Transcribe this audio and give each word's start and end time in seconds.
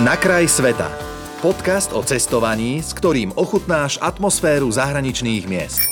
Na 0.00 0.16
kraj 0.16 0.48
sveta. 0.48 0.88
Podcast 1.44 1.92
o 1.92 2.00
cestovaní, 2.00 2.80
s 2.80 2.96
ktorým 2.96 3.28
ochutnáš 3.36 4.00
atmosféru 4.00 4.72
zahraničných 4.72 5.44
miest. 5.44 5.84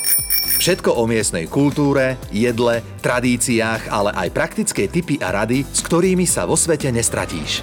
Všetko 0.57 0.97
o 0.97 1.05
miestnej 1.05 1.45
kultúre, 1.45 2.17
jedle, 2.33 2.81
tradíciách, 3.05 3.93
ale 3.93 4.17
aj 4.17 4.33
praktické 4.33 4.89
tipy 4.89 5.21
a 5.21 5.45
rady, 5.45 5.69
s 5.69 5.85
ktorými 5.85 6.25
sa 6.25 6.49
vo 6.49 6.57
svete 6.57 6.89
nestratíš. 6.89 7.61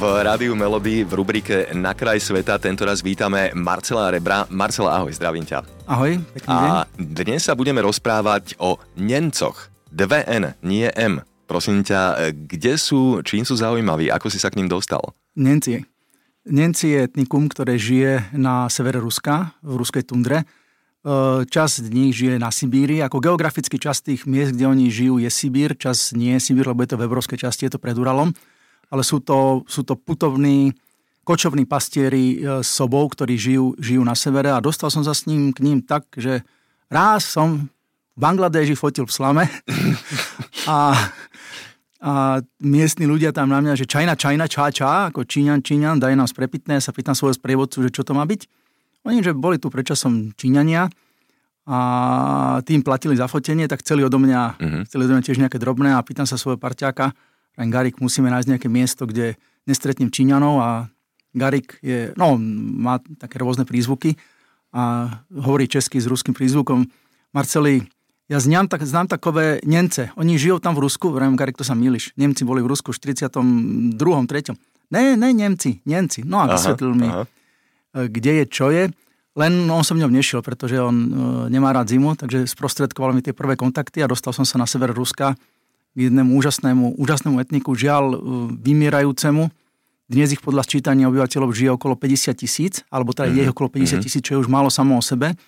V 0.00 0.02
Rádiu 0.16 0.56
Melody 0.56 1.04
v 1.04 1.12
rubrike 1.12 1.68
Na 1.76 1.92
kraj 1.92 2.16
sveta 2.16 2.56
tento 2.56 2.88
raz 2.88 3.04
vítame 3.04 3.52
Marcela 3.52 4.08
Rebra. 4.08 4.48
Marcela, 4.48 4.96
ahoj, 4.96 5.12
zdravím 5.12 5.44
ťa. 5.44 5.60
Ahoj, 5.84 6.24
pekný 6.24 6.48
deň. 6.48 6.70
A 6.72 6.88
dnes 6.96 7.44
sa 7.44 7.52
budeme 7.52 7.84
rozprávať 7.84 8.56
o 8.56 8.80
Nemcoch. 8.96 9.68
Dve 9.92 10.24
N, 10.24 10.56
nie 10.64 10.88
M. 10.96 11.20
Prosím 11.48 11.80
ťa, 11.80 12.30
kde 12.36 12.76
sú, 12.76 13.24
čím 13.24 13.48
sú 13.48 13.56
zaujímaví, 13.56 14.12
ako 14.12 14.28
si 14.28 14.36
sa 14.36 14.52
k 14.52 14.60
ním 14.60 14.68
dostal? 14.68 15.00
Nemci. 15.32 15.80
Nemci 16.44 16.92
je 16.92 17.08
etnikum, 17.08 17.48
ktoré 17.48 17.80
žije 17.80 18.36
na 18.36 18.68
severe 18.68 19.00
Ruska, 19.00 19.56
v 19.64 19.80
ruskej 19.80 20.04
tundre. 20.04 20.44
E, 20.44 20.44
Časť 21.48 21.88
z 21.88 21.90
nich 21.92 22.12
žije 22.16 22.36
na 22.36 22.52
Sibíri. 22.52 23.00
Ako 23.00 23.20
geografický 23.20 23.80
časť 23.80 24.00
tých 24.12 24.22
miest, 24.28 24.56
kde 24.56 24.68
oni 24.68 24.92
žijú, 24.92 25.20
je 25.20 25.28
Sibír. 25.32 25.72
Čas 25.76 26.12
nie 26.12 26.36
je 26.36 26.44
Sibír, 26.52 26.68
lebo 26.68 26.84
je 26.84 26.92
to 26.92 27.00
v 27.00 27.04
európskej 27.08 27.40
časti, 27.40 27.68
je 27.68 27.76
to 27.76 27.80
pred 27.80 27.96
Uralom. 27.96 28.32
Ale 28.88 29.04
sú 29.04 29.20
to, 29.20 29.64
sú 29.68 29.84
to 29.84 29.96
putovní, 29.96 30.72
kočovní 31.28 31.68
pastieri 31.68 32.40
e, 32.40 32.64
sobov, 32.64 33.12
ktorí 33.12 33.36
žijú, 33.36 33.76
žijú 33.76 34.00
na 34.00 34.16
severe 34.16 34.48
a 34.48 34.64
dostal 34.64 34.88
som 34.88 35.04
sa 35.04 35.12
s 35.12 35.28
ním 35.28 35.52
k 35.52 35.60
ním 35.60 35.84
tak, 35.84 36.08
že 36.16 36.40
raz 36.88 37.28
som 37.28 37.68
v 38.16 38.18
Bangladeži 38.18 38.72
fotil 38.72 39.04
v 39.04 39.12
slame 39.12 39.44
a 40.64 40.96
a 41.98 42.38
miestni 42.62 43.10
ľudia 43.10 43.34
tam 43.34 43.50
na 43.50 43.58
mňa, 43.58 43.74
že 43.74 43.90
čajna, 43.90 44.14
čajna, 44.14 44.46
čá, 44.46 44.70
čá, 44.70 45.10
ako 45.10 45.26
Číňan, 45.26 45.66
Číňan, 45.66 45.98
daj 45.98 46.14
nám 46.14 46.30
sprepitné, 46.30 46.78
sa 46.78 46.94
pýtam 46.94 47.18
svojho 47.18 47.34
sprievodcu, 47.34 47.82
že 47.82 47.90
čo 47.90 48.06
to 48.06 48.14
má 48.14 48.22
byť. 48.22 48.46
Oni, 49.02 49.18
že 49.18 49.34
boli 49.34 49.58
tu 49.58 49.66
predčasom 49.66 50.30
Číňania 50.38 50.86
a 51.68 51.78
tým 52.62 52.86
platili 52.86 53.18
za 53.18 53.26
fotenie, 53.26 53.66
tak 53.66 53.82
chceli 53.82 54.06
odo 54.06 54.22
mňa, 54.22 54.42
uh-huh. 54.56 54.82
chceli 54.86 55.10
odo 55.10 55.18
mňa 55.18 55.24
tiež 55.26 55.38
nejaké 55.42 55.58
drobné 55.58 55.92
a 55.92 56.00
pýtam 56.06 56.24
sa 56.24 56.38
svojho 56.38 56.56
parťáka, 56.56 57.12
Garik, 57.58 57.98
musíme 57.98 58.30
nájsť 58.30 58.48
nejaké 58.54 58.68
miesto, 58.70 59.02
kde 59.02 59.34
nestretnem 59.66 60.14
Číňanov 60.14 60.54
a 60.62 60.70
Garik 61.34 61.82
je, 61.82 62.14
no, 62.14 62.38
má 62.78 63.02
také 63.18 63.42
rôzne 63.42 63.66
prízvuky 63.66 64.14
a 64.70 65.10
hovorí 65.34 65.66
česky 65.66 65.98
s 65.98 66.06
ruským 66.06 66.38
prízvukom. 66.38 66.86
Marceli, 67.34 67.82
ja 68.28 68.38
znám, 68.38 68.68
tak, 68.68 68.84
znám 68.84 69.08
takové 69.08 69.56
Nemce. 69.64 70.12
Oni 70.20 70.36
žijú 70.36 70.60
tam 70.60 70.76
v 70.76 70.84
Rusku, 70.84 71.08
vrajím, 71.08 71.40
Garek, 71.40 71.56
to 71.56 71.64
sa 71.64 71.72
milíš. 71.72 72.12
Nemci 72.12 72.44
boli 72.44 72.60
v 72.60 72.68
Rusku 72.68 72.92
v 72.92 73.00
42. 73.00 73.96
3. 73.96 74.52
Ne, 74.92 75.16
ne, 75.16 75.28
Nemci, 75.32 75.80
Nemci. 75.88 76.28
No 76.28 76.44
a 76.44 76.52
vysvetlil 76.52 76.92
mi, 76.92 77.08
aha. 77.08 77.24
E, 77.24 78.12
kde 78.12 78.44
je, 78.44 78.44
čo 78.52 78.68
je. 78.68 78.92
Len 79.32 79.52
on 79.72 79.80
som 79.80 79.96
ňom 79.96 80.12
nešiel, 80.12 80.42
pretože 80.42 80.76
on 80.82 80.96
uh, 80.98 81.10
nemá 81.46 81.70
rád 81.70 81.94
zimu, 81.94 82.18
takže 82.18 82.50
sprostredkoval 82.50 83.14
mi 83.14 83.22
tie 83.22 83.30
prvé 83.30 83.54
kontakty 83.54 84.02
a 84.02 84.10
dostal 84.10 84.34
som 84.34 84.42
sa 84.42 84.58
na 84.58 84.66
sever 84.66 84.90
Ruska 84.90 85.38
k 85.94 85.98
jednému 86.10 86.34
úžasnému, 86.34 86.98
úžasnému 86.98 87.38
etniku, 87.38 87.78
žiaľ 87.78 88.18
uh, 88.18 88.18
vymierajúcemu. 88.50 89.46
Dnes 90.10 90.34
ich 90.34 90.42
podľa 90.42 90.66
sčítania 90.66 91.06
obyvateľov 91.06 91.54
žije 91.54 91.70
okolo 91.70 91.94
50 91.94 92.34
tisíc, 92.34 92.82
alebo 92.90 93.14
teda 93.14 93.30
mm-hmm. 93.30 93.38
je 93.38 93.46
ich 93.46 93.52
okolo 93.54 93.68
50 93.70 93.78
mhm. 93.78 94.02
tisíc, 94.02 94.22
čo 94.26 94.32
je 94.34 94.42
už 94.42 94.50
málo 94.50 94.74
samo 94.74 94.98
o 94.98 95.02
sebe 95.04 95.38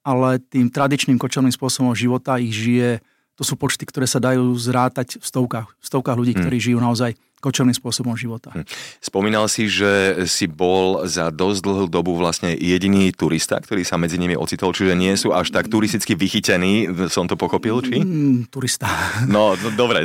ale 0.00 0.40
tým 0.40 0.72
tradičným 0.72 1.20
kočovným 1.20 1.52
spôsobom 1.52 1.92
života 1.92 2.40
ich 2.40 2.52
žije, 2.52 3.04
to 3.36 3.42
sú 3.44 3.56
počty, 3.56 3.88
ktoré 3.88 4.04
sa 4.04 4.20
dajú 4.20 4.52
zrátať 4.52 5.16
v 5.16 5.24
stovkách, 5.24 5.68
v 5.80 5.84
stovkách 5.84 6.18
ľudí, 6.20 6.32
hmm. 6.36 6.42
ktorí 6.44 6.56
žijú 6.60 6.78
naozaj 6.80 7.16
kočovným 7.40 7.74
spôsobom 7.74 8.14
života. 8.14 8.52
Hm. 8.52 8.64
Spomínal 9.00 9.48
si, 9.48 9.66
že 9.66 10.22
si 10.28 10.44
bol 10.44 11.08
za 11.08 11.32
dosť 11.32 11.58
dlhú 11.64 11.84
dobu 11.88 12.14
vlastne 12.14 12.52
jediný 12.52 13.10
turista, 13.16 13.56
ktorý 13.56 13.82
sa 13.82 13.96
medzi 13.96 14.20
nimi 14.20 14.36
ocitol, 14.36 14.76
čiže 14.76 14.92
nie 14.92 15.16
sú 15.16 15.32
až 15.32 15.50
tak 15.50 15.72
turisticky 15.72 16.12
vychytení, 16.14 16.92
som 17.08 17.24
to 17.24 17.34
pochopil, 17.34 17.80
či? 17.80 17.98
Mm, 17.98 18.52
turista. 18.52 18.86
No, 19.30 19.54
no 19.56 19.68
dobre. 19.72 20.04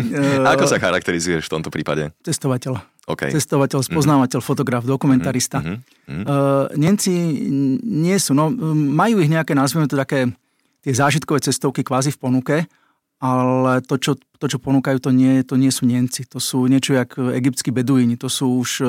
Ako 0.54 0.68
sa 0.68 0.76
charakterizuješ 0.78 1.48
v 1.48 1.52
tomto 1.58 1.72
prípade? 1.72 2.12
Cestovateľ. 2.22 2.78
Okay. 3.06 3.30
Cestovateľ, 3.30 3.82
mhm. 3.82 3.86
spoznávateľ, 3.86 4.40
mm. 4.42 4.46
fotograf, 4.46 4.82
dokumentarista. 4.82 5.62
Mm-hmm. 5.62 5.78
Mm-hmm. 6.06 6.24
Uh, 6.26 6.66
Nemci 6.74 7.12
nie 7.82 8.16
sú, 8.18 8.34
no 8.34 8.50
majú 8.74 9.22
ich 9.22 9.30
nejaké, 9.30 9.54
nazvime 9.54 9.86
to 9.86 9.94
také 9.94 10.30
tie 10.82 10.92
zážitkové 10.94 11.42
cestovky 11.42 11.82
kvázi 11.82 12.14
v 12.14 12.18
ponuke, 12.18 12.56
ale 13.16 13.80
to, 13.80 13.96
čo, 13.96 14.12
to, 14.16 14.46
čo 14.46 14.60
ponúkajú, 14.60 15.00
to 15.00 15.10
nie, 15.12 15.40
to 15.40 15.56
nie 15.56 15.72
sú 15.72 15.88
Nemci. 15.88 16.28
To 16.28 16.36
sú 16.36 16.68
niečo 16.68 16.92
jak 16.92 17.16
egyptskí 17.16 17.72
beduíni. 17.72 18.20
To 18.20 18.28
sú 18.28 18.60
už 18.60 18.70
e, 18.84 18.86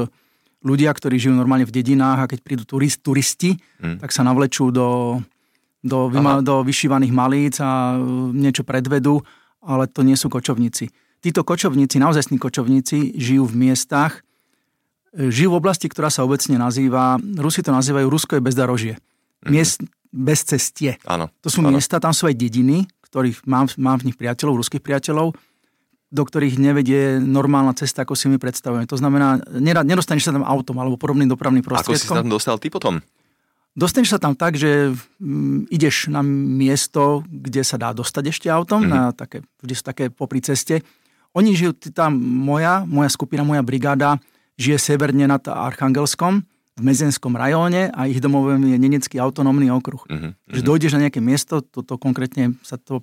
ľudia, 0.67 0.91
ktorí 0.91 1.15
žijú 1.15 1.33
normálne 1.35 1.63
v 1.63 1.71
dedinách 1.71 2.27
a 2.27 2.29
keď 2.29 2.39
prídu 2.43 2.63
turist, 2.67 2.99
turisti, 2.99 3.55
hmm. 3.79 4.03
tak 4.03 4.11
sa 4.11 4.27
navlečú 4.27 4.67
do, 4.75 5.19
do, 5.79 6.11
vyma, 6.11 6.43
do 6.43 6.59
vyšívaných 6.67 7.13
malíc 7.15 7.55
a 7.63 7.95
e, 7.95 8.03
niečo 8.35 8.67
predvedú, 8.67 9.23
ale 9.63 9.87
to 9.87 10.03
nie 10.03 10.19
sú 10.19 10.27
kočovníci. 10.27 10.91
Títo 11.23 11.47
kočovníci, 11.47 11.97
naozajstní 11.97 12.37
kočovníci, 12.37 13.15
žijú 13.15 13.47
v 13.47 13.71
miestach, 13.71 14.27
e, 15.15 15.31
žijú 15.31 15.55
v 15.55 15.59
oblasti, 15.63 15.87
ktorá 15.87 16.11
sa 16.11 16.27
obecne 16.27 16.59
nazýva, 16.59 17.15
Rusi 17.39 17.63
to 17.63 17.71
nazývajú 17.71 18.11
Rusko 18.11 18.35
je 18.35 18.43
bezdarožie. 18.43 18.93
Hmm. 19.39 19.55
Miest 19.55 19.87
bez 20.11 20.43
cestie. 20.43 20.99
Áno, 21.07 21.31
to 21.43 21.47
sú 21.47 21.63
áno. 21.63 21.71
miesta, 21.71 21.99
tam 21.99 22.15
sú 22.15 22.27
aj 22.27 22.35
dediny, 22.35 22.87
ktorých 23.07 23.47
mám, 23.47 23.71
mám 23.79 23.97
v 24.03 24.11
nich 24.11 24.17
priateľov, 24.19 24.59
ruských 24.61 24.83
priateľov, 24.83 25.33
do 26.07 26.23
ktorých 26.23 26.55
nevedie 26.55 27.19
normálna 27.19 27.75
cesta, 27.75 28.07
ako 28.07 28.15
si 28.15 28.31
my 28.31 28.39
predstavujeme. 28.39 28.87
To 28.87 28.95
znamená, 28.95 29.43
nedostaneš 29.83 30.31
sa 30.31 30.35
tam 30.35 30.47
autom 30.47 30.79
alebo 30.79 30.95
podobným 30.95 31.27
dopravným 31.27 31.63
prostriedkom. 31.63 31.95
Ako 31.95 32.03
si 32.03 32.07
sa 32.07 32.21
tam 32.23 32.31
dostal 32.31 32.55
ty 32.59 32.71
potom? 32.71 33.03
Dostaneš 33.77 34.17
sa 34.17 34.19
tam 34.19 34.33
tak, 34.33 34.57
že 34.57 34.89
mm, 35.21 35.69
ideš 35.69 36.09
na 36.09 36.25
miesto, 36.25 37.21
kde 37.29 37.61
sa 37.61 37.77
dá 37.77 37.93
dostať 37.93 38.23
ešte 38.31 38.47
autom, 38.49 38.81
mm-hmm. 38.81 38.93
na 38.93 39.13
také, 39.13 39.45
vždy 39.61 39.73
sú 39.77 39.83
také 39.85 40.09
popri 40.09 40.41
ceste. 40.41 40.81
Oni 41.37 41.53
žijú 41.53 41.77
tam, 41.93 42.17
moja, 42.17 42.87
moja 42.89 43.11
skupina, 43.13 43.45
moja 43.45 43.61
brigáda 43.61 44.17
žije 44.57 44.77
severne 44.81 45.29
nad 45.29 45.41
Archangelskom, 45.45 46.41
v 46.77 46.81
Mezenskom 46.85 47.33
rajóne 47.33 47.89
a 47.89 48.05
ich 48.05 48.21
domovem 48.21 48.61
je 48.69 48.77
Nenecký 48.77 49.17
autonómny 49.17 49.73
okruh. 49.73 50.05
Uh-huh, 50.05 50.31
uh-huh. 50.31 50.53
Že 50.53 50.61
dojdeš 50.61 50.91
na 50.93 51.09
nejaké 51.09 51.17
miesto, 51.17 51.65
toto 51.65 51.97
konkrétne 51.97 52.53
sa 52.61 52.77
to, 52.77 53.01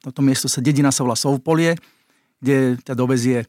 toto 0.00 0.24
miesto 0.24 0.48
sa, 0.48 0.64
dedina 0.64 0.88
sa 0.88 1.04
volá 1.04 1.14
Sovpolie, 1.14 1.76
kde 2.40 2.80
ťa 2.80 2.96
dovezie, 2.96 3.44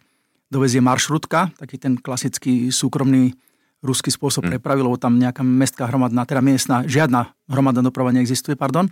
dovezie 0.52 0.84
maršrutka, 0.84 1.56
taký 1.56 1.80
ten 1.80 1.96
klasický 1.96 2.68
súkromný 2.68 3.32
ruský 3.80 4.12
spôsob 4.12 4.44
uh-huh. 4.44 4.60
prepravy, 4.60 4.84
lebo 4.84 5.00
tam 5.00 5.16
nejaká 5.16 5.42
mestská 5.42 5.88
hromadná, 5.88 6.28
teda 6.28 6.44
miestna, 6.44 6.84
žiadna 6.84 7.32
hromadná 7.48 7.82
doprava 7.82 8.12
neexistuje, 8.12 8.60
pardon. 8.60 8.92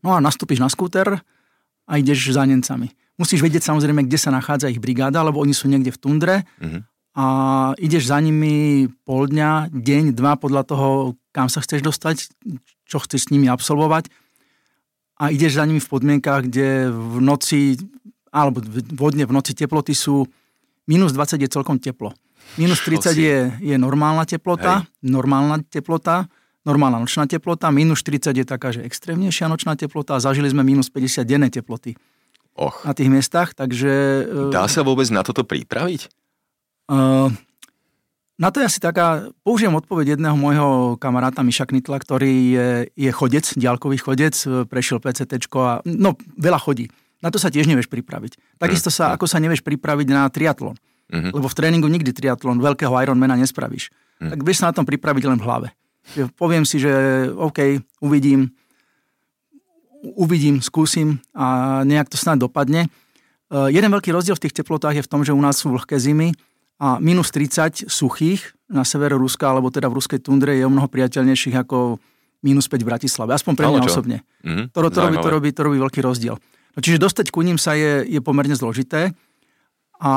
No 0.00 0.14
a 0.14 0.22
nastúpiš 0.22 0.62
na 0.62 0.70
skúter 0.70 1.20
a 1.84 1.92
ideš 1.98 2.32
za 2.32 2.46
Nemcami. 2.46 2.88
Musíš 3.20 3.44
vedieť 3.44 3.68
samozrejme, 3.68 4.08
kde 4.08 4.16
sa 4.16 4.32
nachádza 4.32 4.72
ich 4.72 4.80
brigáda, 4.80 5.20
lebo 5.20 5.44
oni 5.44 5.52
sú 5.52 5.68
niekde 5.68 5.92
v 5.92 5.98
tundre 6.00 6.34
uh-huh 6.56 6.89
a 7.14 7.24
ideš 7.78 8.10
za 8.14 8.18
nimi 8.22 8.86
pol 9.02 9.26
dňa, 9.26 9.74
deň, 9.74 10.14
dva 10.14 10.38
podľa 10.38 10.62
toho, 10.62 10.88
kam 11.34 11.50
sa 11.50 11.58
chceš 11.62 11.82
dostať, 11.82 12.16
čo 12.86 13.02
chceš 13.02 13.26
s 13.26 13.30
nimi 13.34 13.50
absolvovať 13.50 14.10
a 15.20 15.28
ideš 15.28 15.60
za 15.60 15.68
nimi 15.68 15.78
v 15.78 15.90
podmienkach, 15.90 16.48
kde 16.48 16.88
v 16.88 17.20
noci, 17.20 17.76
alebo 18.32 18.64
vodne 18.96 19.28
v 19.28 19.32
noci 19.36 19.52
teploty 19.52 19.92
sú 19.92 20.24
minus 20.88 21.12
20 21.12 21.36
je 21.44 21.48
celkom 21.52 21.76
teplo. 21.76 22.16
Minus 22.56 22.80
30 22.82 23.14
je, 23.14 23.38
je 23.60 23.76
normálna 23.76 24.24
teplota, 24.24 24.82
Hej. 24.82 25.12
normálna 25.12 25.60
teplota, 25.62 26.24
normálna 26.64 26.98
nočná 27.04 27.28
teplota, 27.28 27.68
minus 27.68 28.00
40 28.00 28.32
je 28.32 28.46
taká, 28.48 28.72
že 28.72 28.80
extrémnejšia 28.82 29.46
nočná 29.46 29.76
teplota 29.76 30.16
a 30.16 30.24
zažili 30.24 30.48
sme 30.48 30.64
minus 30.64 30.88
50 30.88 31.28
denné 31.28 31.52
teploty. 31.52 31.94
Och. 32.56 32.82
Na 32.82 32.96
tých 32.96 33.12
miestach, 33.12 33.54
takže... 33.54 34.24
Dá 34.50 34.66
sa 34.66 34.82
vôbec 34.82 35.06
na 35.12 35.22
toto 35.22 35.46
pripraviť? 35.46 36.10
Na 38.40 38.48
to 38.48 38.64
je 38.64 38.66
asi 38.72 38.80
taká, 38.80 39.28
použijem 39.44 39.76
odpoveď 39.76 40.16
jedného 40.16 40.32
môjho 40.32 40.96
kamaráta 40.96 41.44
Miša 41.44 41.68
Knitla, 41.68 42.00
ktorý 42.00 42.32
je, 42.56 42.68
je 42.96 43.10
chodec, 43.12 43.44
ďalkový 43.44 44.00
chodec, 44.00 44.32
prešiel 44.64 44.96
PCT 44.96 45.44
a 45.60 45.84
no, 45.84 46.16
veľa 46.40 46.56
chodí. 46.56 46.88
Na 47.20 47.28
to 47.28 47.36
sa 47.36 47.52
tiež 47.52 47.68
nevieš 47.68 47.92
pripraviť. 47.92 48.56
Takisto 48.56 48.88
sa, 48.88 49.12
ako 49.12 49.28
sa 49.28 49.36
nevieš 49.44 49.60
pripraviť 49.60 50.08
na 50.08 50.24
triatlon. 50.32 50.72
Uh-huh. 50.72 51.36
Lebo 51.36 51.52
v 51.52 51.56
tréningu 51.58 51.84
nikdy 51.92 52.16
triatlon 52.16 52.64
veľkého 52.64 52.96
Ironmana 52.96 53.36
nespravíš. 53.36 53.92
Uh-huh. 53.92 54.32
Tak 54.32 54.40
vieš 54.40 54.64
sa 54.64 54.72
na 54.72 54.76
tom 54.80 54.88
pripraviť 54.88 55.28
len 55.28 55.36
v 55.36 55.44
hlave. 55.44 55.68
Poviem 56.40 56.64
si, 56.64 56.80
že 56.80 56.90
OK, 57.36 57.84
uvidím, 58.00 58.56
uvidím, 60.16 60.64
skúsim 60.64 61.20
a 61.36 61.80
nejak 61.84 62.08
to 62.08 62.16
snad 62.16 62.40
dopadne. 62.40 62.88
Uh, 63.52 63.68
jeden 63.68 63.92
veľký 63.92 64.16
rozdiel 64.16 64.32
v 64.32 64.48
tých 64.48 64.56
teplotách 64.56 64.96
je 64.96 65.04
v 65.04 65.10
tom, 65.12 65.20
že 65.28 65.36
u 65.36 65.42
nás 65.44 65.60
sú 65.60 65.76
vlhké 65.76 66.00
zimy 66.00 66.32
a 66.80 66.96
minus 66.96 67.28
30 67.28 67.92
suchých 67.92 68.56
na 68.72 68.88
severe 68.88 69.20
Ruska, 69.20 69.52
alebo 69.52 69.68
teda 69.68 69.92
v 69.92 70.00
ruskej 70.00 70.24
tundre 70.24 70.56
je 70.56 70.64
o 70.64 70.72
mnoho 70.72 70.88
priateľnejších 70.88 71.60
ako 71.60 72.00
minus 72.40 72.72
5 72.72 72.80
v 72.80 72.88
Bratislave. 72.88 73.36
Aspoň 73.36 73.52
pre 73.52 73.66
mňa 73.68 73.82
osobne. 73.84 74.24
Mm-hmm. 74.40 74.66
To, 74.72 74.78
to, 74.88 75.00
robí, 75.04 75.16
to, 75.20 75.28
robí, 75.28 75.48
to 75.52 75.60
robí 75.60 75.78
veľký 75.78 76.00
rozdiel. 76.00 76.40
No, 76.72 76.78
čiže 76.80 77.02
dostať 77.02 77.28
ku 77.28 77.44
ním 77.44 77.60
sa 77.60 77.76
je, 77.76 78.08
je 78.08 78.20
pomerne 78.24 78.56
zložité 78.56 79.12
a 80.00 80.12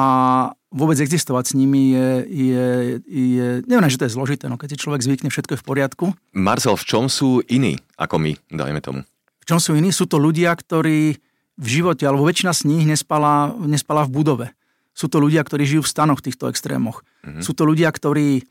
vôbec 0.72 0.96
existovať 0.96 1.52
s 1.52 1.54
nimi 1.60 1.92
je, 1.92 2.10
je, 2.32 2.68
je 3.04 3.48
neviem, 3.68 3.92
že 3.92 4.00
to 4.00 4.08
je 4.08 4.16
zložité, 4.16 4.48
no 4.48 4.56
keď 4.56 4.78
si 4.78 4.82
človek 4.88 5.04
zvykne, 5.04 5.28
všetko 5.28 5.58
je 5.58 5.60
v 5.60 5.68
poriadku. 5.68 6.06
Marcel, 6.32 6.80
v 6.80 6.86
čom 6.88 7.12
sú 7.12 7.44
iní 7.52 7.76
ako 8.00 8.16
my, 8.24 8.32
dajme 8.48 8.80
tomu? 8.80 9.00
V 9.44 9.46
čom 9.50 9.60
sú 9.60 9.76
iní? 9.76 9.92
Sú 9.92 10.08
to 10.08 10.16
ľudia, 10.16 10.56
ktorí 10.56 11.20
v 11.60 11.68
živote, 11.68 12.08
alebo 12.08 12.24
väčšina 12.24 12.56
z 12.56 12.66
nich 12.66 12.88
nespala, 12.88 13.52
nespala 13.60 14.08
v 14.08 14.14
budove. 14.16 14.48
Sú 14.94 15.10
to 15.10 15.18
ľudia, 15.18 15.42
ktorí 15.42 15.66
žijú 15.66 15.82
v 15.82 15.90
stanoch 15.90 16.22
v 16.22 16.30
týchto 16.30 16.48
extrémoch. 16.48 17.02
Mm-hmm. 17.26 17.42
Sú 17.42 17.58
to 17.58 17.66
ľudia, 17.66 17.90
ktorí, 17.90 18.46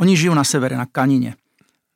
oni 0.00 0.12
žijú 0.16 0.32
na 0.32 0.42
severe, 0.42 0.72
na 0.74 0.88
Kanine. 0.88 1.36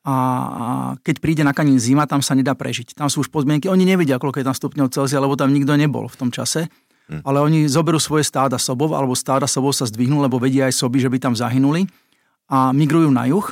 A, 0.05 0.13
a 0.13 0.65
keď 1.01 1.17
príde 1.21 1.43
na 1.45 1.53
Kanin 1.53 1.81
zima, 1.81 2.09
tam 2.09 2.25
sa 2.25 2.37
nedá 2.37 2.57
prežiť. 2.57 2.97
Tam 2.97 3.09
sú 3.13 3.25
už 3.25 3.33
podmienky, 3.33 3.69
oni 3.69 3.85
nevedia, 3.85 4.21
koľko 4.21 4.41
je 4.41 4.47
tam 4.49 4.57
stupňov 4.57 4.93
Celzia, 4.93 5.21
lebo 5.21 5.37
tam 5.37 5.53
nikto 5.53 5.77
nebol 5.77 6.09
v 6.09 6.17
tom 6.17 6.29
čase. 6.33 6.69
Hm. 7.09 7.25
Ale 7.25 7.41
oni 7.41 7.69
zoberú 7.69 8.01
svoje 8.01 8.25
stáda 8.25 8.57
sobov, 8.61 8.93
alebo 8.93 9.17
stáda 9.17 9.45
sobov 9.49 9.77
sa 9.77 9.89
zdvihnú, 9.89 10.21
lebo 10.21 10.41
vedia 10.41 10.69
aj 10.69 10.77
soby, 10.77 11.01
že 11.01 11.09
by 11.13 11.19
tam 11.21 11.35
zahynuli 11.37 11.89
a 12.49 12.73
migrujú 12.73 13.09
na 13.13 13.29
juh. 13.29 13.45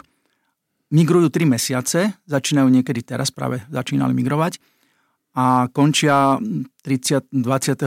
Migrujú 0.89 1.29
3 1.29 1.45
mesiace, 1.45 2.17
začínajú 2.25 2.69
niekedy 2.73 3.05
teraz, 3.05 3.29
práve 3.29 3.61
začínali 3.69 4.17
migrovať 4.17 4.57
a 5.39 5.71
končia 5.71 6.35
30, 6.83 7.31
28. 7.31 7.87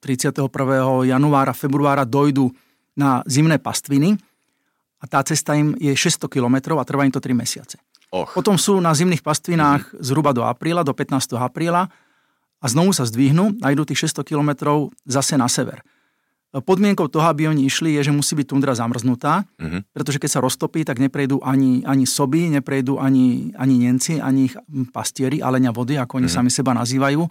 31. 0.00 1.04
januára, 1.04 1.52
februára 1.52 2.08
dojdu 2.08 2.48
na 2.96 3.20
zimné 3.28 3.60
pastviny 3.60 4.16
a 4.96 5.04
tá 5.04 5.20
cesta 5.20 5.52
im 5.52 5.76
je 5.76 5.92
600 5.92 6.32
km 6.32 6.80
a 6.80 6.84
trvá 6.88 7.04
im 7.04 7.12
to 7.12 7.20
3 7.20 7.36
mesiace. 7.36 7.76
Och. 8.08 8.32
Potom 8.32 8.56
sú 8.56 8.80
na 8.80 8.96
zimných 8.96 9.20
pastvinách 9.20 9.92
mm-hmm. 9.92 10.00
zhruba 10.00 10.32
do 10.32 10.48
apríla, 10.48 10.80
do 10.80 10.96
15. 10.96 11.36
apríla 11.36 11.92
a 12.56 12.66
znovu 12.72 12.96
sa 12.96 13.04
zdvihnú 13.04 13.60
a 13.60 13.76
idú 13.76 13.84
tých 13.84 14.08
600 14.08 14.24
kilometrov 14.24 14.96
zase 15.04 15.36
na 15.36 15.52
sever. 15.52 15.84
Podmienkou 16.56 17.12
toho, 17.12 17.26
aby 17.28 17.52
oni 17.52 17.68
išli, 17.68 18.00
je, 18.00 18.08
že 18.08 18.16
musí 18.16 18.32
byť 18.32 18.46
tundra 18.48 18.72
zamrznutá, 18.72 19.44
uh-huh. 19.44 19.84
pretože 19.92 20.16
keď 20.16 20.30
sa 20.30 20.40
roztopí, 20.40 20.88
tak 20.88 20.96
neprejdú 20.96 21.44
ani, 21.44 21.84
ani 21.84 22.08
soby, 22.08 22.48
neprejdú 22.48 22.96
ani, 22.96 23.52
ani 23.60 23.74
Nemci, 23.84 24.22
ani 24.22 24.48
ich 24.48 24.56
pastieri, 24.88 25.44
alenia 25.44 25.74
vody, 25.74 26.00
ako 26.00 26.22
oni 26.22 26.32
uh-huh. 26.32 26.46
sami 26.46 26.50
seba 26.54 26.72
nazývajú. 26.72 27.28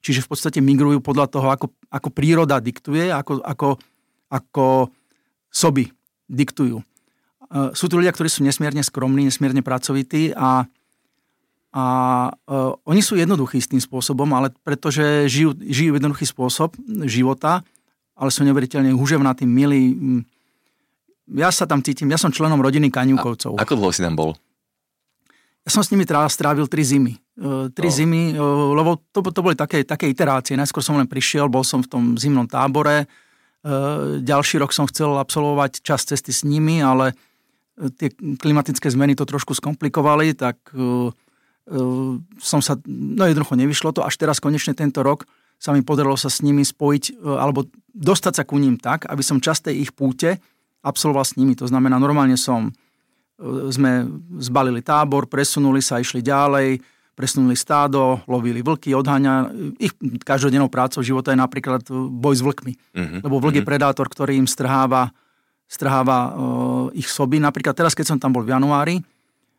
Čiže 0.00 0.24
v 0.24 0.28
podstate 0.28 0.58
migrujú 0.64 1.00
podľa 1.04 1.26
toho, 1.28 1.48
ako, 1.52 1.66
ako 1.88 2.08
príroda 2.12 2.60
diktuje, 2.60 3.08
ako, 3.08 3.40
ako, 3.40 3.68
ako 4.28 4.92
soby 5.52 5.88
diktujú. 6.28 6.80
Sú 7.72 7.84
tu 7.88 7.94
ľudia, 8.00 8.12
ktorí 8.12 8.28
sú 8.28 8.44
nesmierne 8.44 8.84
skromní, 8.84 9.28
nesmierne 9.28 9.60
pracovití 9.60 10.32
a 10.32 10.68
a 11.74 11.84
uh, 12.30 12.78
oni 12.86 13.02
sú 13.02 13.18
jednoduchí 13.18 13.58
s 13.58 13.66
tým 13.66 13.82
spôsobom, 13.82 14.30
ale 14.30 14.54
pretože 14.62 15.26
žijú, 15.26 15.58
žijú 15.58 15.98
jednoduchý 15.98 16.22
spôsob 16.22 16.78
života, 17.10 17.66
ale 18.14 18.30
sú 18.30 18.46
neuveriteľne 18.46 18.94
húževnatí, 18.94 19.44
milí. 19.46 19.94
Mm, 19.94 20.22
ja 21.38 21.50
sa 21.50 21.68
tam 21.68 21.82
cítim, 21.82 22.10
ja 22.10 22.18
som 22.20 22.30
členom 22.30 22.60
rodiny 22.60 22.88
Kaňukovcov. 22.88 23.58
A, 23.58 23.64
ako 23.66 23.78
dlho 23.78 23.90
si 23.90 24.04
tam 24.04 24.14
bol? 24.14 24.32
Ja 25.64 25.72
som 25.72 25.80
s 25.80 25.88
nimi 25.88 26.04
strávil 26.04 26.68
tri 26.68 26.84
zimy. 26.84 27.16
Uh, 27.34 27.72
tri 27.72 27.88
oh. 27.88 27.94
zimy, 27.94 28.36
uh, 28.36 28.76
lebo 28.76 29.00
to, 29.10 29.24
to 29.24 29.40
boli 29.40 29.56
také, 29.56 29.82
také 29.82 30.12
iterácie. 30.12 30.54
Najskôr 30.54 30.84
som 30.84 31.00
len 31.00 31.08
prišiel, 31.08 31.48
bol 31.48 31.64
som 31.64 31.80
v 31.80 31.88
tom 31.88 32.02
zimnom 32.20 32.44
tábore. 32.44 33.08
Uh, 33.64 34.20
ďalší 34.20 34.60
rok 34.60 34.76
som 34.76 34.84
chcel 34.84 35.16
absolvovať 35.16 35.80
čas 35.80 36.04
cesty 36.04 36.30
s 36.30 36.44
nimi, 36.44 36.84
ale 36.84 37.16
tie 37.98 38.12
klimatické 38.14 38.86
zmeny 38.86 39.18
to 39.18 39.26
trošku 39.26 39.56
skomplikovali, 39.56 40.36
tak 40.36 40.60
Ehm, 41.64 42.28
som 42.36 42.60
sa, 42.60 42.76
no 42.84 43.24
jednoducho 43.24 43.56
nevyšlo 43.56 43.96
to, 43.96 44.04
až 44.04 44.20
teraz 44.20 44.36
konečne 44.36 44.76
tento 44.76 45.00
rok 45.00 45.24
sa 45.58 45.72
mi 45.72 45.80
podarilo 45.80 46.18
sa 46.18 46.28
s 46.28 46.44
nimi 46.44 46.62
spojiť, 46.62 47.04
e, 47.10 47.12
alebo 47.24 47.66
dostať 47.94 48.32
sa 48.36 48.44
ku 48.44 48.58
ním 48.60 48.76
tak, 48.76 49.06
aby 49.08 49.22
som 49.24 49.40
časté 49.40 49.72
ich 49.72 49.94
púte 49.94 50.38
absolvoval 50.84 51.24
s 51.24 51.40
nimi. 51.40 51.56
To 51.56 51.64
znamená, 51.64 51.96
normálne 51.96 52.36
som, 52.36 52.68
e, 52.68 53.72
sme 53.72 54.04
zbalili 54.38 54.84
tábor, 54.84 55.26
presunuli 55.26 55.80
sa, 55.80 56.02
išli 56.02 56.20
ďalej, 56.20 56.82
presunuli 57.14 57.54
stádo, 57.54 58.20
lovili 58.26 58.60
vlky, 58.60 58.90
odháňa. 58.92 59.54
Ich 59.78 59.94
každodennou 60.26 60.66
prácou 60.66 61.00
života 61.00 61.30
je 61.30 61.38
napríklad 61.38 61.86
boj 62.10 62.34
s 62.34 62.42
vlkmi. 62.42 62.74
Uh-huh. 62.74 63.18
Lebo 63.22 63.38
vlk 63.38 63.54
uh-huh. 63.54 63.58
je 63.58 63.64
mhm. 63.64 63.70
predátor, 63.70 64.06
ktorý 64.10 64.34
im 64.34 64.50
strháva, 64.50 65.14
strháva 65.70 66.18
uh, 66.34 66.34
ich 66.92 67.06
soby. 67.06 67.38
Napríklad 67.38 67.78
teraz, 67.78 67.94
keď 67.94 68.14
som 68.14 68.18
tam 68.18 68.34
bol 68.34 68.42
v 68.42 68.52
januári, 68.52 68.98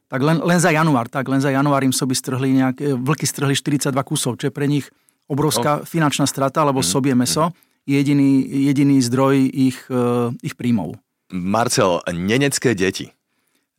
tak 0.05 0.21
len, 0.21 0.37
len 0.43 0.59
za 0.61 0.69
január, 0.69 1.09
tak 1.09 1.25
len 1.25 1.41
za 1.41 1.49
január 1.49 1.81
im 1.81 1.95
soby 1.95 2.13
strhli 2.13 2.53
nejaké, 2.53 2.93
vlky 2.93 3.25
strhli 3.25 3.57
42 3.57 3.89
kusov, 4.05 4.37
čo 4.37 4.51
je 4.51 4.53
pre 4.53 4.69
nich 4.69 4.85
obrovská 5.25 5.81
oh. 5.81 5.85
finančná 5.85 6.29
strata, 6.29 6.63
lebo 6.63 6.79
mm. 6.81 6.87
sobie 6.87 7.11
meso 7.17 7.51
je 7.85 8.01
jediný, 8.01 8.41
jediný 8.41 8.97
zdroj 9.01 9.35
ich, 9.45 9.79
uh, 9.93 10.33
ich 10.41 10.57
príjmov. 10.57 10.97
Marcel, 11.29 12.01
nenecké 12.09 12.73
deti. 12.73 13.13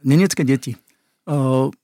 Nenecké 0.07 0.47
deti. 0.47 0.79
Uh, 1.27 1.75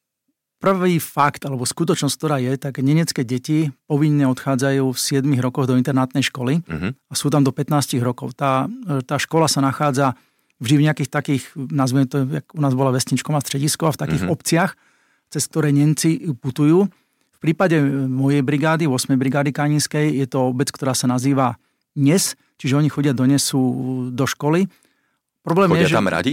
prvý 0.62 1.02
fakt, 1.02 1.42
alebo 1.42 1.66
skutočnosť, 1.66 2.14
ktorá 2.14 2.38
je, 2.38 2.54
tak 2.54 2.78
nenecké 2.78 3.26
deti 3.26 3.74
povinne 3.90 4.30
odchádzajú 4.30 4.94
v 4.94 4.98
7 4.98 5.26
rokoch 5.42 5.66
do 5.66 5.74
internátnej 5.74 6.22
školy 6.22 6.62
uh-huh. 6.62 6.94
a 6.94 7.12
sú 7.18 7.26
tam 7.34 7.42
do 7.42 7.50
15 7.50 7.98
rokov. 7.98 8.38
Tá, 8.38 8.70
tá 9.02 9.18
škola 9.18 9.50
sa 9.50 9.58
nachádza 9.58 10.14
vždy 10.62 10.74
v 10.78 10.86
nejakých 10.86 11.10
takých, 11.10 11.42
nazveme 11.58 12.06
to, 12.06 12.22
jak 12.22 12.46
u 12.54 12.62
nás 12.62 12.78
bola 12.78 12.94
vesničková 12.94 13.42
stredisko 13.42 13.90
a 13.90 13.94
v 13.94 14.00
takých 14.06 14.22
mm-hmm. 14.22 14.36
obciach, 14.38 14.78
cez 15.34 15.42
ktoré 15.50 15.74
Nemci 15.74 16.30
putujú. 16.38 16.86
V 17.42 17.50
prípade 17.50 17.74
mojej 18.06 18.38
brigády, 18.38 18.86
8. 18.86 19.18
brigády 19.18 19.50
Kaninskej, 19.50 20.14
je 20.14 20.30
to 20.30 20.54
obec, 20.54 20.70
ktorá 20.70 20.94
sa 20.94 21.10
nazýva 21.10 21.58
Nes, 21.98 22.38
čiže 22.54 22.78
oni 22.78 22.86
chodia 22.86 23.10
do 23.10 23.26
Nesu 23.26 23.58
do 24.14 24.30
školy. 24.30 24.70
Problém 25.42 25.74
chodia 25.74 25.90
je, 25.90 25.98
tam 25.98 26.06
že, 26.06 26.14
radi? 26.14 26.32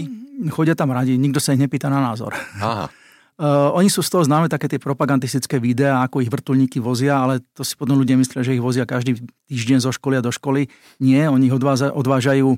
Chodia 0.53 0.77
tam 0.77 0.93
radi, 0.93 1.17
nikto 1.17 1.41
sa 1.41 1.57
ich 1.57 1.61
nepýta 1.65 1.89
na 1.89 1.97
názor. 1.97 2.37
Aha. 2.61 2.93
Uh, 3.41 3.73
oni 3.81 3.89
sú 3.89 4.05
z 4.05 4.13
toho 4.13 4.21
známe 4.21 4.53
také 4.53 4.69
tie 4.69 4.77
propagandistické 4.77 5.57
videá, 5.57 6.05
ako 6.05 6.21
ich 6.21 6.29
vrtulníky 6.29 6.77
vozia, 6.77 7.17
ale 7.17 7.41
to 7.57 7.65
si 7.65 7.73
potom 7.73 7.97
ľudia 7.97 8.13
myslia, 8.13 8.45
že 8.45 8.53
ich 8.53 8.61
vozia 8.61 8.85
každý 8.85 9.17
týždeň 9.49 9.81
zo 9.81 9.89
školy 9.89 10.21
a 10.21 10.25
do 10.25 10.29
školy. 10.29 10.69
Nie, 11.01 11.25
oni 11.25 11.49
ich 11.49 11.55
odvážajú, 11.57 11.89
odvážajú 11.89 12.53